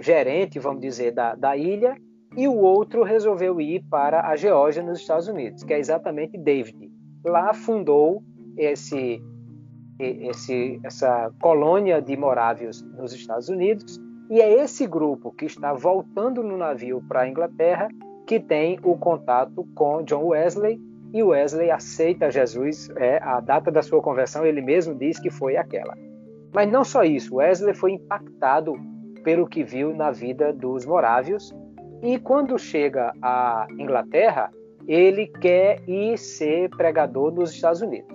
[0.00, 1.96] gerente, vamos dizer, da, da ilha,
[2.36, 6.95] e o outro resolveu ir para a Geórgia, nos Estados Unidos, que é exatamente David.
[7.26, 8.22] Lá fundou
[8.56, 9.20] esse,
[9.98, 14.00] esse, essa colônia de morávios nos Estados Unidos,
[14.30, 17.88] e é esse grupo que está voltando no navio para a Inglaterra
[18.26, 20.80] que tem o contato com John Wesley,
[21.14, 25.56] e Wesley aceita Jesus, é, a data da sua conversão ele mesmo diz que foi
[25.56, 25.96] aquela.
[26.52, 28.74] Mas não só isso, Wesley foi impactado
[29.22, 31.54] pelo que viu na vida dos morávios
[32.02, 34.50] e quando chega à Inglaterra,
[34.86, 38.14] ele quer ir ser pregador nos Estados Unidos.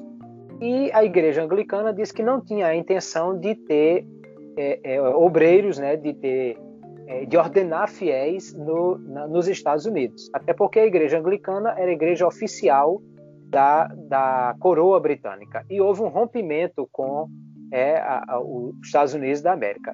[0.61, 4.05] E a igreja anglicana diz que não tinha a intenção de ter
[4.55, 6.57] é, é, obreiros, né, de ter
[7.07, 10.29] é, de ordenar fiéis no, na, nos Estados Unidos.
[10.33, 13.01] Até porque a igreja anglicana era a igreja oficial
[13.49, 15.65] da, da coroa britânica.
[15.69, 17.27] E houve um rompimento com
[17.71, 19.93] é, a, a, os Estados Unidos da América.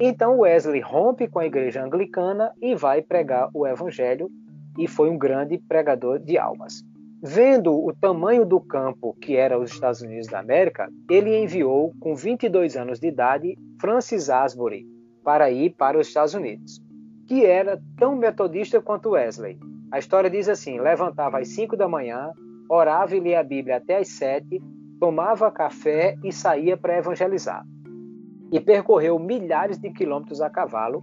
[0.00, 4.30] Então Wesley rompe com a igreja anglicana e vai pregar o evangelho
[4.78, 6.84] e foi um grande pregador de almas.
[7.22, 12.14] Vendo o tamanho do campo que era os Estados Unidos da América, ele enviou, com
[12.14, 14.86] 22 anos de idade, Francis Asbury
[15.22, 16.80] para ir para os Estados Unidos,
[17.26, 19.58] que era tão metodista quanto Wesley.
[19.92, 22.32] A história diz assim: levantava às 5 da manhã,
[22.70, 24.60] orava e lia a Bíblia até às 7,
[24.98, 27.64] tomava café e saía para evangelizar
[28.52, 31.02] e percorreu milhares de quilômetros a cavalo.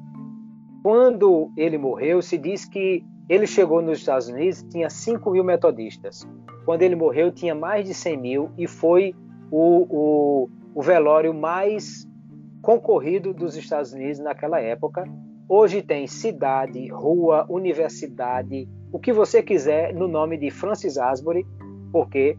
[0.83, 6.27] Quando ele morreu, se diz que ele chegou nos Estados Unidos tinha 5 mil metodistas.
[6.65, 9.13] Quando ele morreu, tinha mais de 100 mil e foi
[9.51, 12.07] o, o, o velório mais
[12.61, 15.05] concorrido dos Estados Unidos naquela época.
[15.47, 21.45] Hoje tem cidade, rua, universidade, o que você quiser no nome de Francis Asbury,
[21.91, 22.37] porque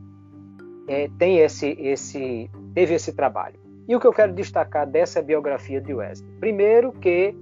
[0.87, 3.59] é, tem esse, esse, teve esse trabalho.
[3.87, 6.31] E o que eu quero destacar dessa biografia de Wesley?
[6.39, 7.35] Primeiro, que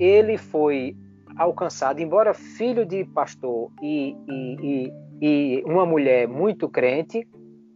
[0.00, 0.96] ele foi
[1.36, 7.26] alcançado, embora filho de pastor e, e, e, e uma mulher muito crente,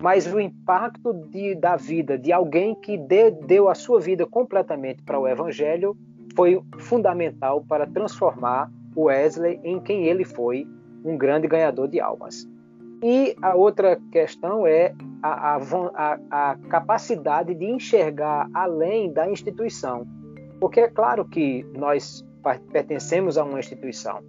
[0.01, 5.03] mas o impacto de, da vida de alguém que de, deu a sua vida completamente
[5.03, 5.97] para o Evangelho
[6.35, 10.67] foi fundamental para transformar Wesley em quem ele foi,
[11.05, 12.47] um grande ganhador de almas.
[13.03, 20.07] E a outra questão é a, a, a, capacidade de enxergar além da instituição.
[20.59, 22.26] Porque é claro que nós
[22.71, 24.23] pertencemos a uma instituição,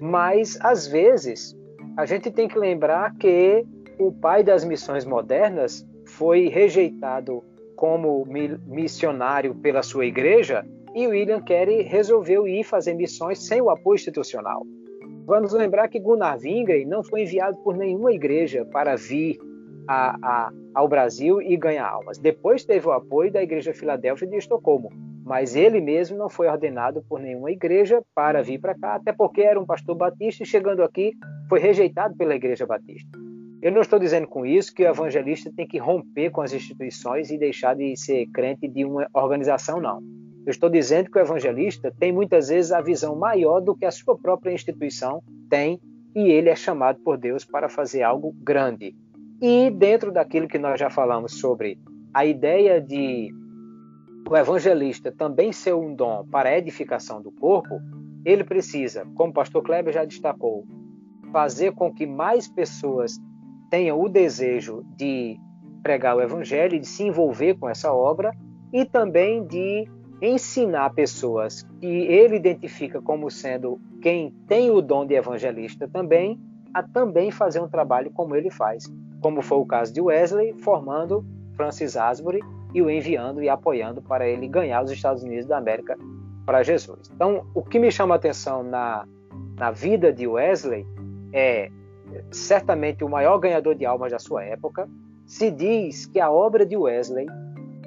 [0.00, 1.56] mas às vezes
[1.96, 3.64] a gente tem que lembrar que
[3.98, 7.44] o pai das missões modernas foi rejeitado
[7.76, 8.26] como
[8.66, 14.66] missionário pela sua igreja e William Carey resolveu ir fazer missões sem o apoio institucional.
[15.24, 19.38] Vamos lembrar que Gunnar Wingren não foi enviado por nenhuma igreja para vir
[19.86, 22.18] a, a, ao Brasil e ganhar almas.
[22.18, 24.90] Depois teve o apoio da Igreja Filadélfia de Estocolmo,
[25.30, 29.42] mas ele mesmo não foi ordenado por nenhuma igreja para vir para cá, até porque
[29.42, 31.12] era um pastor batista e chegando aqui
[31.48, 33.16] foi rejeitado pela Igreja Batista.
[33.62, 37.30] Eu não estou dizendo com isso que o evangelista tem que romper com as instituições
[37.30, 40.00] e deixar de ser crente de uma organização, não.
[40.44, 43.92] Eu estou dizendo que o evangelista tem muitas vezes a visão maior do que a
[43.92, 45.80] sua própria instituição tem
[46.12, 48.96] e ele é chamado por Deus para fazer algo grande.
[49.40, 51.78] E dentro daquilo que nós já falamos sobre
[52.12, 53.30] a ideia de
[54.28, 57.80] o evangelista também ser um dom para a edificação do corpo,
[58.24, 60.66] ele precisa, como o pastor Kleber já destacou,
[61.32, 63.18] fazer com que mais pessoas
[63.70, 65.38] tenham o desejo de
[65.82, 68.32] pregar o evangelho, de se envolver com essa obra
[68.72, 69.88] e também de
[70.20, 76.38] ensinar pessoas que ele identifica como sendo quem tem o dom de evangelista também,
[76.74, 78.84] a também fazer um trabalho como ele faz,
[79.20, 81.24] como foi o caso de Wesley, formando
[81.56, 82.40] Francis Asbury
[82.72, 85.96] e o enviando e apoiando para ele ganhar os Estados Unidos da América
[86.46, 87.10] para Jesus.
[87.14, 89.06] Então, o que me chama a atenção na,
[89.56, 90.86] na vida de Wesley
[91.32, 91.70] é
[92.30, 94.88] certamente o maior ganhador de almas da sua época.
[95.26, 97.26] Se diz que a obra de Wesley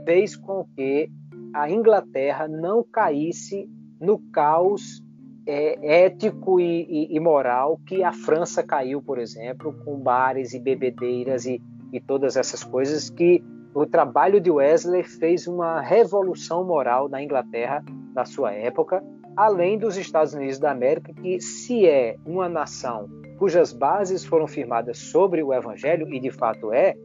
[0.05, 1.09] fez com que
[1.53, 3.69] a Inglaterra não caísse
[3.99, 5.03] no caos
[5.45, 10.59] é, ético e, e, e, moral que a França caiu, por exemplo, com bares e
[10.59, 11.61] bebedeiras e,
[11.91, 13.43] e todas essas coisas que
[13.73, 19.03] o trabalho de Wesley fez uma revolução moral na Inglaterra da sua época,
[19.35, 24.97] além dos Estados Unidos da América, que se é uma nação cujas bases foram firmadas
[24.97, 26.95] sobre o Evangelho e de fato é,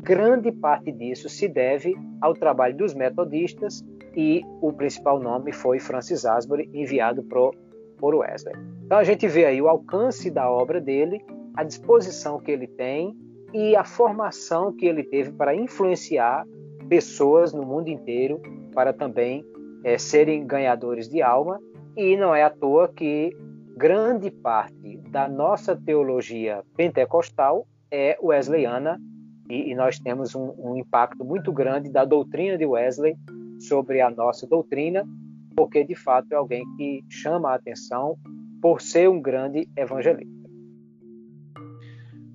[0.00, 3.84] grande parte disso se deve ao trabalho dos metodistas
[4.16, 7.52] e o principal nome foi Francis Asbury, enviado pro,
[7.98, 8.54] por Wesley.
[8.84, 13.14] Então a gente vê aí o alcance da obra dele, a disposição que ele tem
[13.54, 16.44] e a formação que ele teve para influenciar
[16.88, 18.42] pessoas no mundo inteiro
[18.74, 19.44] para também
[19.84, 21.60] é, serem ganhadores de alma.
[21.96, 23.32] E não é à toa que
[23.76, 29.00] grande parte da nossa teologia pentecostal é wesleyana
[29.48, 33.14] e, e nós temos um, um impacto muito grande da doutrina de Wesley
[33.60, 35.06] sobre a nossa doutrina,
[35.54, 38.16] porque de fato é alguém que chama a atenção
[38.60, 40.43] por ser um grande evangelista.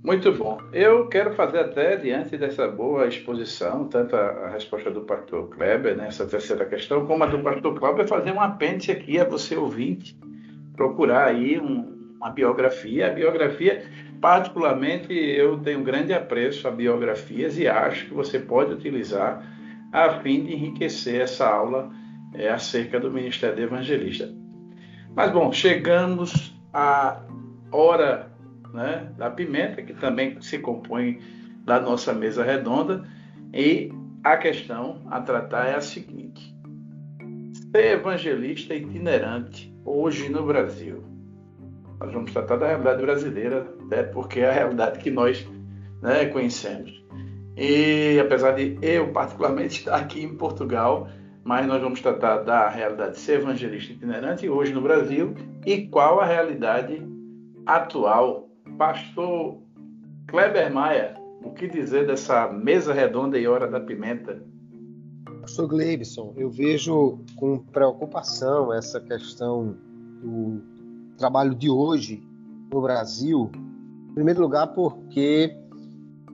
[0.03, 0.59] Muito bom.
[0.71, 5.95] Eu quero fazer até, diante dessa boa exposição, tanto a, a resposta do pastor Kleber
[5.95, 10.17] nessa terceira questão, como a do pastor Kleber, fazer um apêndice aqui a você ouvinte,
[10.73, 13.07] procurar aí um, uma biografia.
[13.07, 13.83] A biografia,
[14.21, 19.43] particularmente, eu tenho grande apreço a biografias e acho que você pode utilizar
[19.91, 21.91] a fim de enriquecer essa aula
[22.33, 24.29] é, acerca do Ministério Evangelista.
[25.13, 27.21] Mas, bom, chegamos à
[27.69, 28.28] hora
[28.73, 31.19] né, da pimenta, que também se compõe
[31.65, 33.03] da nossa mesa redonda,
[33.53, 33.91] e
[34.23, 36.55] a questão a tratar é a seguinte:
[37.71, 41.03] ser evangelista itinerante hoje no Brasil.
[41.99, 45.45] Nós vamos tratar da realidade brasileira, até porque é a realidade que nós
[46.01, 47.03] né, conhecemos.
[47.57, 51.09] E apesar de eu particularmente estar aqui em Portugal,
[51.43, 55.33] mas nós vamos tratar da realidade de ser evangelista itinerante hoje no Brasil
[55.65, 57.05] e qual a realidade
[57.65, 58.48] atual.
[58.79, 59.57] Pastor
[60.25, 61.13] Kleber Maia,
[61.43, 64.41] o que dizer dessa mesa redonda e hora da pimenta?
[65.41, 69.75] Pastor Gleibson, eu vejo com preocupação essa questão
[70.23, 70.61] do
[71.17, 72.23] trabalho de hoje
[72.71, 73.51] no Brasil.
[74.11, 75.53] Em primeiro lugar, porque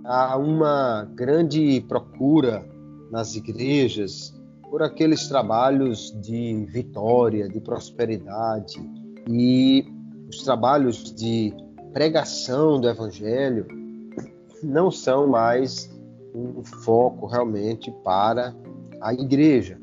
[0.04, 2.64] há uma grande procura
[3.10, 4.40] nas igrejas
[4.70, 8.78] por aqueles trabalhos de vitória, de prosperidade
[9.28, 9.84] e
[10.30, 11.65] os trabalhos de
[11.96, 13.66] pregação do evangelho
[14.62, 15.90] não são mais
[16.36, 18.54] um foco realmente para
[19.00, 19.80] a igreja.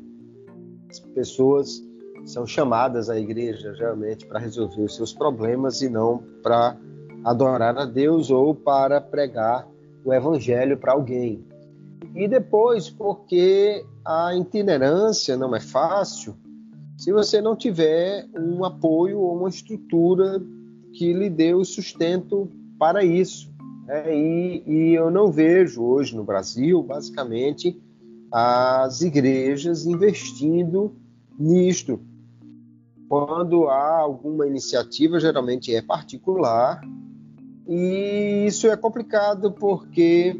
[0.91, 1.81] As pessoas
[2.23, 6.77] são chamadas à igreja geralmente para resolver os seus problemas e não para
[7.23, 9.67] adorar a Deus ou para pregar
[10.05, 11.43] o evangelho para alguém.
[12.13, 16.35] E depois, porque a itinerância não é fácil,
[16.95, 20.39] se você não tiver um apoio ou uma estrutura
[20.93, 23.51] que lhe dê o sustento para isso.
[23.87, 27.77] É, e, e eu não vejo hoje no Brasil, basicamente,
[28.31, 30.95] as igrejas investindo
[31.37, 31.99] nisto.
[33.09, 36.81] Quando há alguma iniciativa, geralmente é particular,
[37.67, 40.35] e isso é complicado porque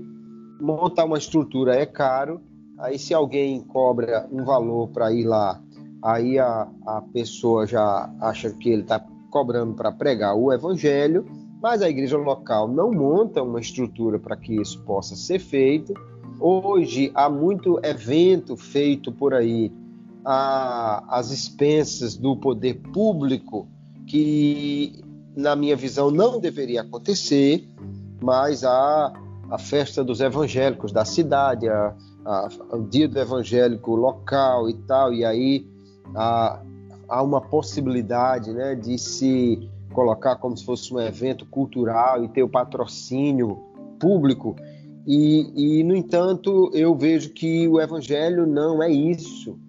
[0.59, 2.41] montar uma estrutura é caro.
[2.79, 5.61] Aí, se alguém cobra um valor para ir lá,
[6.01, 8.99] aí a, a pessoa já acha que ele está
[9.33, 11.25] cobrando para pregar o evangelho,
[11.59, 15.91] mas a igreja local não monta uma estrutura para que isso possa ser feito.
[16.39, 19.73] Hoje há muito evento feito por aí
[20.23, 23.67] às expensas do poder público
[24.05, 25.01] que,
[25.35, 27.67] na minha visão, não deveria acontecer,
[28.21, 29.11] mas há
[29.49, 35.11] a festa dos evangélicos da cidade, a, a, o dia do evangélico local e tal,
[35.11, 35.67] e aí
[36.15, 36.61] há,
[37.07, 42.43] há uma possibilidade né, de se colocar como se fosse um evento cultural e ter
[42.43, 43.59] o patrocínio
[43.99, 44.55] público.
[45.05, 49.59] E, e, no entanto, eu vejo que o evangelho não é isso.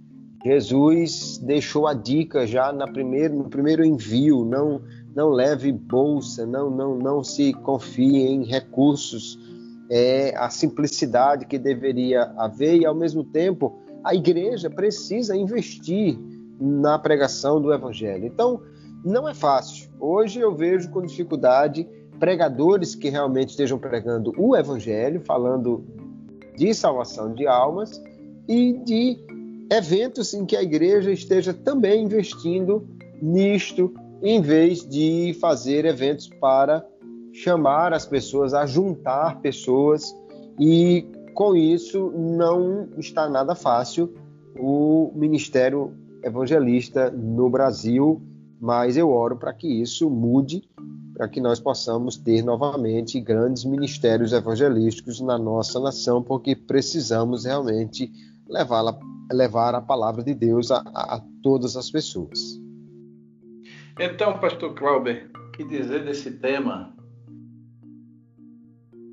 [0.44, 4.80] Jesus deixou a dica já na primeiro, no primeiro envio: não,
[5.14, 9.38] não leve bolsa, não, não, não se confie em recursos
[9.90, 16.18] é a simplicidade que deveria haver e, ao mesmo tempo, a igreja precisa investir
[16.60, 18.26] na pregação do evangelho.
[18.26, 18.60] Então,
[19.04, 19.90] não é fácil.
[20.00, 21.86] Hoje eu vejo com dificuldade
[22.18, 25.84] pregadores que realmente estejam pregando o evangelho, falando
[26.56, 28.02] de salvação de almas
[28.48, 29.18] e de
[29.70, 32.86] eventos em que a igreja esteja também investindo
[33.20, 33.92] nisto,
[34.22, 36.86] em vez de fazer eventos para
[37.32, 40.14] chamar as pessoas, a juntar pessoas
[40.58, 44.14] e com isso não está nada fácil
[44.56, 45.92] o ministério
[46.24, 48.20] evangelista no Brasil,
[48.60, 50.68] mas eu oro para que isso mude,
[51.12, 58.10] para que nós possamos ter novamente grandes ministérios evangelísticos na nossa nação, porque precisamos realmente
[58.48, 58.82] levar,
[59.30, 62.60] levar a palavra de Deus a, a todas as pessoas.
[64.00, 66.94] Então, pastor Clauber, que dizer desse tema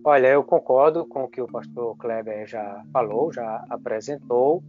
[0.03, 4.63] Olha, eu concordo com o que o pastor Kleber já falou, já apresentou,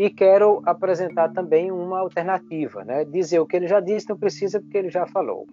[0.00, 3.04] e quero apresentar também uma alternativa, né?
[3.04, 5.46] Dizer o que ele já disse não precisa porque ele já falou.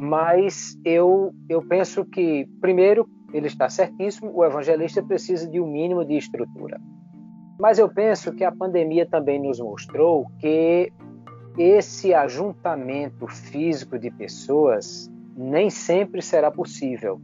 [0.00, 6.04] Mas eu eu penso que primeiro ele está certíssimo, o evangelista precisa de um mínimo
[6.04, 6.80] de estrutura.
[7.56, 10.92] Mas eu penso que a pandemia também nos mostrou que
[11.56, 17.20] esse ajuntamento físico de pessoas nem sempre será possível.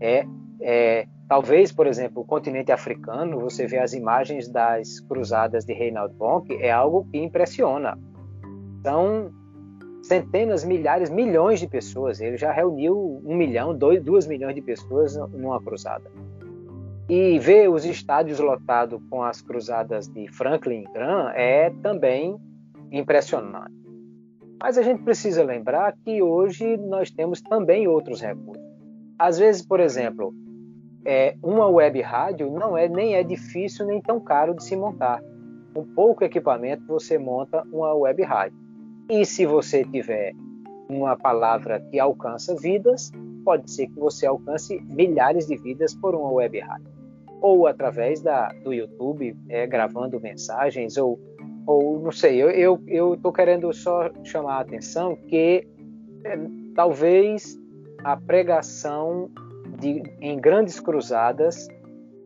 [0.00, 0.24] É,
[0.60, 6.14] é, talvez, por exemplo, o continente africano, você vê as imagens das cruzadas de Reinhard
[6.14, 7.98] Bonk, é algo que impressiona.
[8.82, 9.30] São
[10.02, 12.20] centenas, milhares, milhões de pessoas.
[12.20, 16.10] Ele já reuniu um milhão, dois, duas milhões de pessoas numa cruzada.
[17.08, 22.38] E ver os estádios lotados com as cruzadas de Franklin Graham é também
[22.90, 23.72] impressionante.
[24.60, 28.62] Mas a gente precisa lembrar que hoje nós temos também outros recursos.
[29.18, 30.34] Às vezes, por exemplo,
[31.08, 35.22] é, uma web rádio não é nem é difícil nem tão caro de se montar.
[35.72, 38.58] Com pouco equipamento você monta uma web rádio.
[39.08, 40.34] E se você tiver
[40.86, 43.10] uma palavra que alcança vidas,
[43.42, 46.92] pode ser que você alcance milhares de vidas por uma web rádio.
[47.40, 51.18] Ou através da, do YouTube, é, gravando mensagens, ou
[51.66, 52.80] ou não sei, eu
[53.14, 55.68] estou querendo só chamar a atenção que
[56.24, 56.38] é,
[56.74, 57.58] talvez
[58.02, 59.30] a pregação
[59.78, 61.68] de, em grandes cruzadas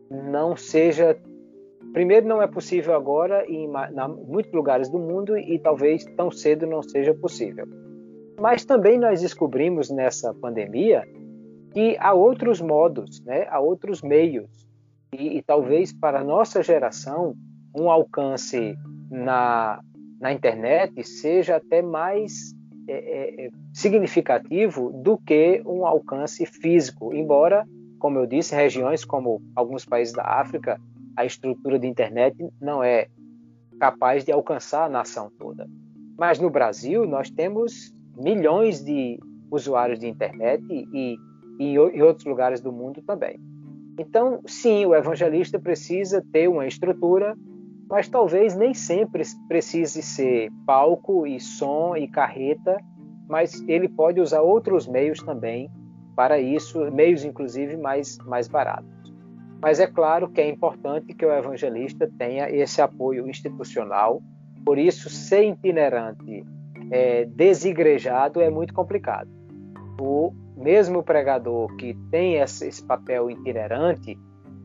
[0.09, 1.17] não seja.
[1.91, 6.65] Primeiro, não é possível agora em, na, muitos lugares do mundo e talvez tão cedo
[6.65, 7.65] não seja possível.
[8.39, 11.03] Mas também nós descobrimos nessa pandemia
[11.71, 13.47] que há outros modos, né?
[13.49, 14.67] há outros meios.
[15.13, 17.35] E, e talvez para a nossa geração,
[17.77, 18.75] um alcance
[19.09, 19.79] na,
[20.19, 22.52] na internet seja até mais
[22.87, 27.65] é, é, é, significativo do que um alcance físico, embora,
[27.99, 30.79] como eu disse, regiões como alguns países da África,
[31.15, 33.07] a estrutura de internet não é
[33.79, 35.67] capaz de alcançar a nação toda.
[36.17, 39.19] Mas no Brasil, nós temos milhões de
[39.49, 41.15] usuários de internet e,
[41.59, 43.39] e em outros lugares do mundo também.
[43.97, 47.35] Então, sim, o evangelista precisa ter uma estrutura
[47.89, 52.77] mas talvez nem sempre precise ser palco e som e carreta,
[53.27, 55.69] mas ele pode usar outros meios também
[56.15, 59.13] para isso, meios inclusive mais, mais baratos.
[59.61, 64.21] Mas é claro que é importante que o evangelista tenha esse apoio institucional,
[64.65, 66.43] por isso, ser itinerante
[66.91, 69.29] é, desigrejado é muito complicado.
[69.99, 74.17] O mesmo pregador que tem esse, papel itinerante,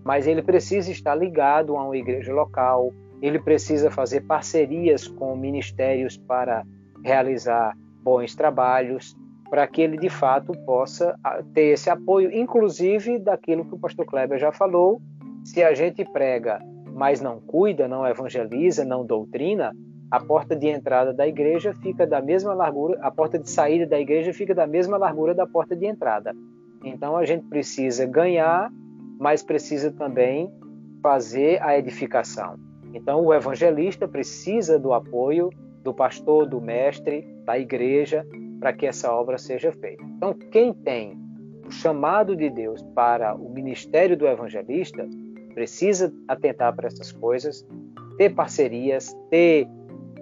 [0.04, 6.16] mas ele precisa estar ligado a uma igreja local, ele precisa fazer parcerias com ministérios
[6.16, 6.64] para
[7.04, 9.16] realizar bons trabalhos,
[9.50, 14.06] para que ele de fato possa ah, ter esse apoio, inclusive daquilo que o pastor
[14.06, 15.00] Kleber já falou.
[15.44, 16.60] Se a gente prega,
[16.92, 19.74] mas não cuida, não evangeliza, não doutrina,
[20.10, 24.00] a porta de entrada da igreja fica da mesma largura, a porta de saída da
[24.00, 26.34] igreja fica da mesma largura da porta de entrada.
[26.84, 28.70] Então a gente precisa ganhar,
[29.18, 30.50] mas precisa também
[31.02, 32.67] fazer a edificação.
[32.94, 35.50] Então, o evangelista precisa do apoio
[35.82, 38.26] do pastor, do mestre, da igreja,
[38.60, 40.02] para que essa obra seja feita.
[40.04, 41.18] Então, quem tem
[41.66, 45.06] o chamado de Deus para o ministério do evangelista
[45.54, 47.66] precisa atentar para essas coisas,
[48.16, 49.68] ter parcerias, ter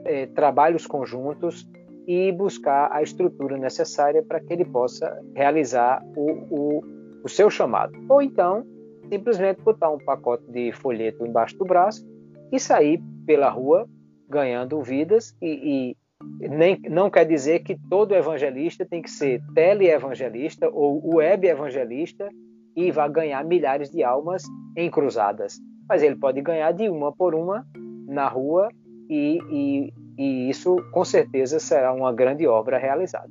[0.04, 1.68] eh, trabalhos conjuntos
[2.06, 6.84] e buscar a estrutura necessária para que ele possa realizar o, o,
[7.24, 7.92] o seu chamado.
[8.08, 8.64] Ou então,
[9.08, 12.06] simplesmente botar um pacote de folheto embaixo do braço
[12.52, 13.88] e sair pela rua
[14.28, 15.94] ganhando vidas e,
[16.40, 22.28] e nem, não quer dizer que todo evangelista tem que ser teleevangelista ou web evangelista
[22.74, 24.42] e vá ganhar milhares de almas
[24.76, 25.58] em cruzadas.
[25.88, 27.66] Mas ele pode ganhar de uma por uma
[28.06, 28.68] na rua
[29.08, 33.30] e, e, e isso com certeza será uma grande obra realizada.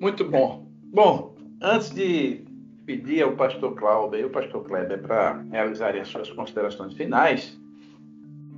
[0.00, 0.66] Muito bom.
[0.92, 2.44] Bom, antes de
[2.90, 7.56] pedir ao pastor Cláudio e ao pastor Kleber para realizarem as suas considerações finais.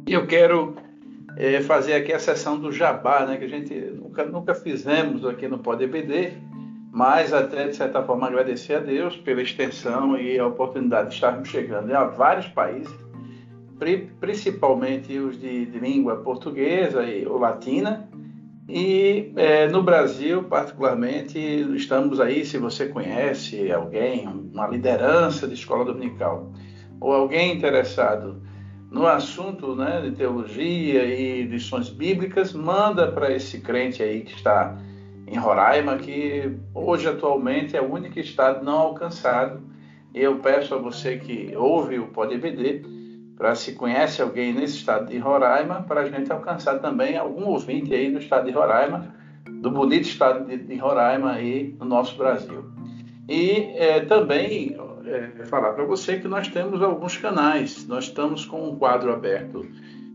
[0.06, 0.74] E eu quero
[1.36, 5.46] é, fazer aqui a sessão do Jabá, né, que a gente nunca, nunca fizemos aqui
[5.46, 6.32] no Pode EBD,
[6.90, 11.48] mas até de certa forma agradecer a Deus pela extensão e a oportunidade de estarmos
[11.48, 12.92] chegando a vários países,
[14.18, 18.08] principalmente os de, de língua portuguesa e, ou latina,
[18.68, 21.38] e é, no Brasil, particularmente,
[21.74, 26.52] estamos aí, se você conhece alguém, uma liderança de escola dominical,
[27.00, 28.40] ou alguém interessado
[28.90, 34.78] no assunto né, de teologia e lições bíblicas, manda para esse crente aí que está
[35.26, 39.62] em Roraima, que hoje atualmente é o único estado não alcançado.
[40.14, 42.84] Eu peço a você que ouve o Pode EBD,
[43.42, 47.92] para se conhece alguém nesse estado de Roraima, para a gente alcançar também algum ouvinte
[47.92, 49.12] aí no estado de Roraima,
[49.60, 52.64] do bonito estado de, de Roraima aí no nosso Brasil.
[53.28, 58.68] E é, também é, falar para você que nós temos alguns canais, nós estamos com
[58.68, 59.66] um quadro aberto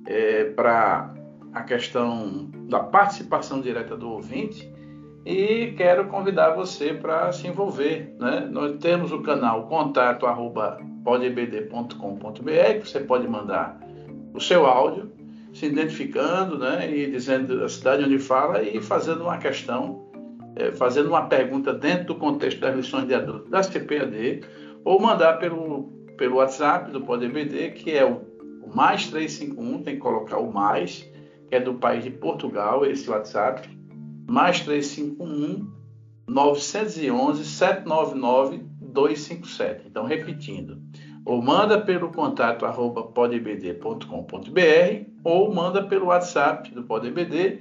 [0.06, 1.14] é, para
[1.52, 4.72] a questão da participação direta do ouvinte
[5.26, 8.16] e quero convidar você para se envolver.
[8.18, 8.48] Né?
[8.50, 10.78] Nós temos o canal contato arroba
[11.08, 13.80] podebd.com.br, você pode mandar
[14.34, 15.10] o seu áudio,
[15.54, 20.06] se identificando né, e dizendo a cidade onde fala e fazendo uma questão,
[20.58, 24.42] é, fazendo uma pergunta dentro do contexto das lições de adulto da CPAD,
[24.84, 25.84] ou mandar pelo,
[26.18, 28.24] pelo WhatsApp do PodBD, que é o,
[28.64, 31.10] o mais 351, tem que colocar o mais,
[31.48, 33.70] que é do país de Portugal, esse WhatsApp,
[34.30, 35.72] mais 351
[36.28, 39.88] 911 799 257.
[39.88, 40.82] Então, repetindo,
[41.28, 44.06] ou manda pelo contato arroba podebd.com.br
[45.26, 47.60] ou manda pelo WhatsApp do PodBD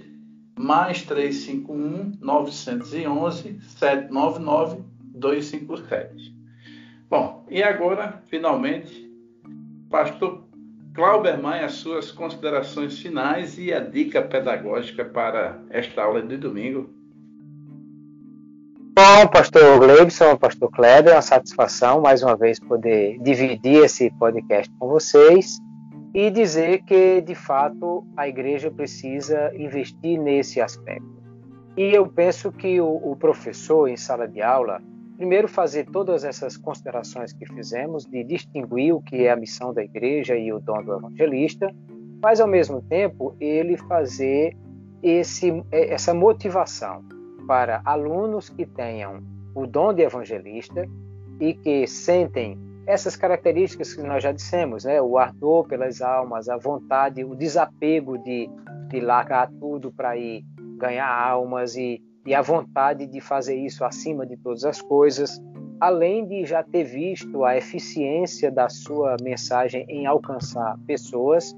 [0.56, 6.32] mais 351 911 799 257.
[7.10, 9.10] Bom, e agora, finalmente,
[9.90, 10.44] pastor
[10.94, 16.95] Clauber Maia, as suas considerações finais e a dica pedagógica para esta aula de domingo.
[19.18, 24.70] Bom, pastor Gleibson, pastor Kleber, é uma satisfação mais uma vez poder dividir esse podcast
[24.78, 25.58] com vocês
[26.12, 31.08] e dizer que, de fato, a igreja precisa investir nesse aspecto.
[31.78, 34.82] E eu penso que o, o professor, em sala de aula,
[35.16, 39.82] primeiro fazer todas essas considerações que fizemos, de distinguir o que é a missão da
[39.82, 41.74] igreja e o dom do evangelista,
[42.22, 44.54] mas, ao mesmo tempo, ele fazer
[45.02, 47.15] esse, essa motivação
[47.46, 49.22] para alunos que tenham
[49.54, 50.86] o dom de evangelista
[51.40, 55.02] e que sentem essas características que nós já dissemos, né?
[55.02, 58.48] o ardor pelas almas, a vontade, o desapego de,
[58.88, 60.44] de largar tudo para ir
[60.78, 65.40] ganhar almas e, e a vontade de fazer isso acima de todas as coisas,
[65.80, 71.56] além de já ter visto a eficiência da sua mensagem em alcançar pessoas,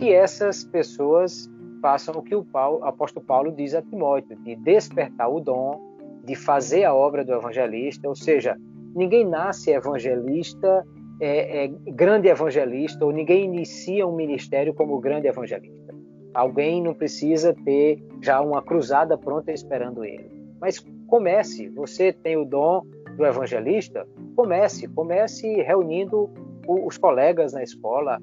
[0.00, 1.48] e essas pessoas
[1.84, 5.78] façam o que o, Paulo, apóstolo Paulo diz a Timóteo, de despertar o dom,
[6.24, 8.56] de fazer a obra do evangelista, ou seja,
[8.96, 10.82] ninguém nasce evangelista,
[11.20, 15.94] é, é, grande evangelista, ou ninguém inicia um ministério como grande evangelista.
[16.32, 20.30] Alguém não precisa ter já uma cruzada pronta esperando ele.
[20.58, 22.80] Mas comece, você tem o dom
[23.14, 26.30] do evangelista, comece, comece reunindo
[26.66, 28.18] os colegas na escola,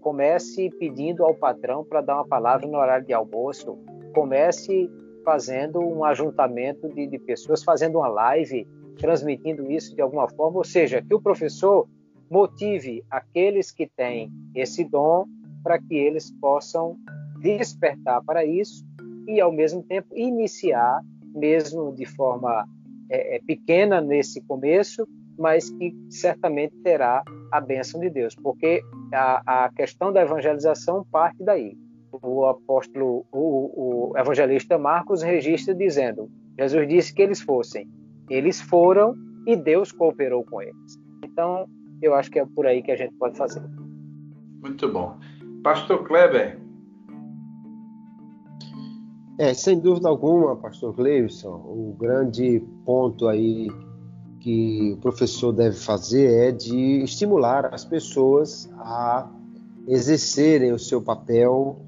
[0.00, 3.78] comece pedindo ao patrão para dar uma palavra no horário de almoço,
[4.14, 4.90] comece
[5.24, 8.66] fazendo um ajuntamento de, de pessoas, fazendo uma live,
[8.98, 11.88] transmitindo isso de alguma forma, ou seja, que o professor
[12.30, 15.26] motive aqueles que têm esse dom
[15.62, 16.96] para que eles possam
[17.40, 18.84] despertar para isso
[19.26, 21.00] e, ao mesmo tempo, iniciar,
[21.34, 22.66] mesmo de forma
[23.10, 25.06] é, é, pequena nesse começo,
[25.42, 28.80] mas que certamente terá a bênção de Deus, porque
[29.12, 31.76] a, a questão da evangelização parte daí.
[32.22, 37.88] O apóstolo, o, o evangelista Marcos registra dizendo: Jesus disse que eles fossem,
[38.30, 39.14] eles foram
[39.46, 41.00] e Deus cooperou com eles.
[41.24, 41.66] Então,
[42.00, 43.62] eu acho que é por aí que a gente pode fazer.
[44.60, 45.18] Muito bom.
[45.64, 46.60] Pastor Kleber.
[49.38, 53.68] É, sem dúvida alguma, Pastor Cleison, o grande ponto aí
[54.42, 59.30] que o professor deve fazer é de estimular as pessoas a
[59.86, 61.80] exercerem o seu papel,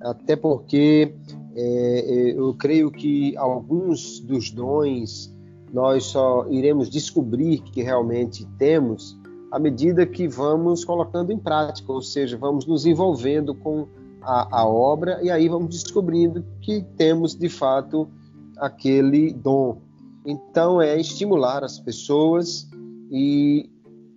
[0.00, 1.14] até porque
[1.54, 5.32] é, eu creio que alguns dos dons
[5.72, 9.16] nós só iremos descobrir que realmente temos
[9.52, 13.86] à medida que vamos colocando em prática, ou seja, vamos nos envolvendo com
[14.20, 18.08] a, a obra e aí vamos descobrindo que temos de fato
[18.56, 19.78] aquele dom.
[20.24, 22.68] Então, é estimular as pessoas
[23.10, 23.70] e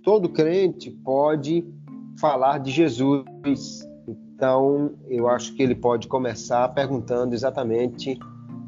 [0.04, 1.66] todo crente pode
[2.20, 3.88] falar de Jesus.
[4.08, 8.18] Então, eu acho que ele pode começar perguntando exatamente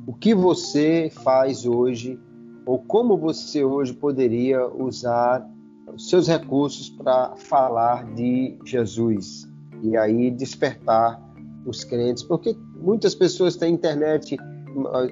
[0.07, 2.19] o que você faz hoje
[2.65, 5.47] ou como você hoje poderia usar
[5.93, 9.47] os seus recursos para falar de Jesus
[9.83, 11.21] e aí despertar
[11.65, 14.37] os crentes, porque muitas pessoas têm internet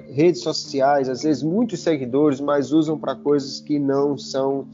[0.08, 4.66] redes sociais, às vezes muitos seguidores, mas usam para coisas que não são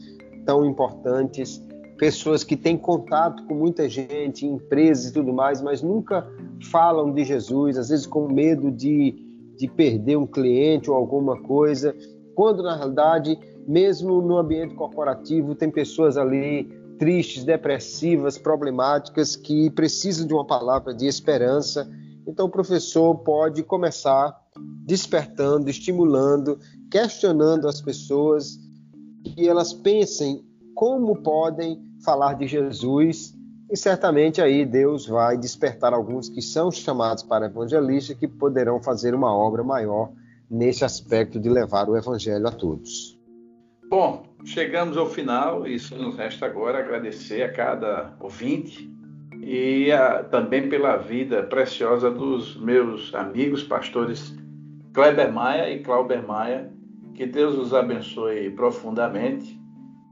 [0.45, 1.65] tão importantes.
[1.97, 6.27] Pessoas que têm contato com muita gente, empresas e tudo mais, mas nunca
[6.71, 9.15] falam de Jesus, às vezes com medo de,
[9.57, 11.95] de perder um cliente ou alguma coisa,
[12.35, 16.69] quando na realidade, mesmo no ambiente corporativo, tem pessoas ali
[16.99, 21.91] tristes, depressivas, problemáticas, que precisam de uma palavra de esperança.
[22.27, 24.39] Então, o professor pode começar
[24.85, 26.59] despertando, estimulando,
[26.91, 28.59] questionando as pessoas
[29.25, 33.35] que elas pensem como podem falar de Jesus
[33.71, 39.15] e certamente aí Deus vai despertar alguns que são chamados para evangelista que poderão fazer
[39.15, 40.11] uma obra maior
[40.51, 43.17] nesse aspecto de levar o evangelho a todos.
[43.89, 48.91] Bom, chegamos ao final e só nos resta agora agradecer a cada ouvinte
[49.41, 54.35] e a, também pela vida preciosa dos meus amigos pastores
[54.93, 56.71] Kleber Maia e Clauber Maia.
[57.15, 59.61] Que Deus os abençoe profundamente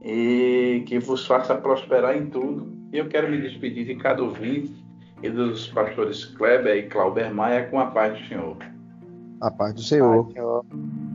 [0.01, 2.71] e que vos faça prosperar em tudo.
[2.93, 4.73] E eu quero me despedir de cada ouvinte
[5.21, 8.57] e dos pastores Kleber e Clauber Maia com a paz do Senhor.
[9.41, 10.23] A paz do Senhor.
[10.25, 11.08] Paz do Senhor.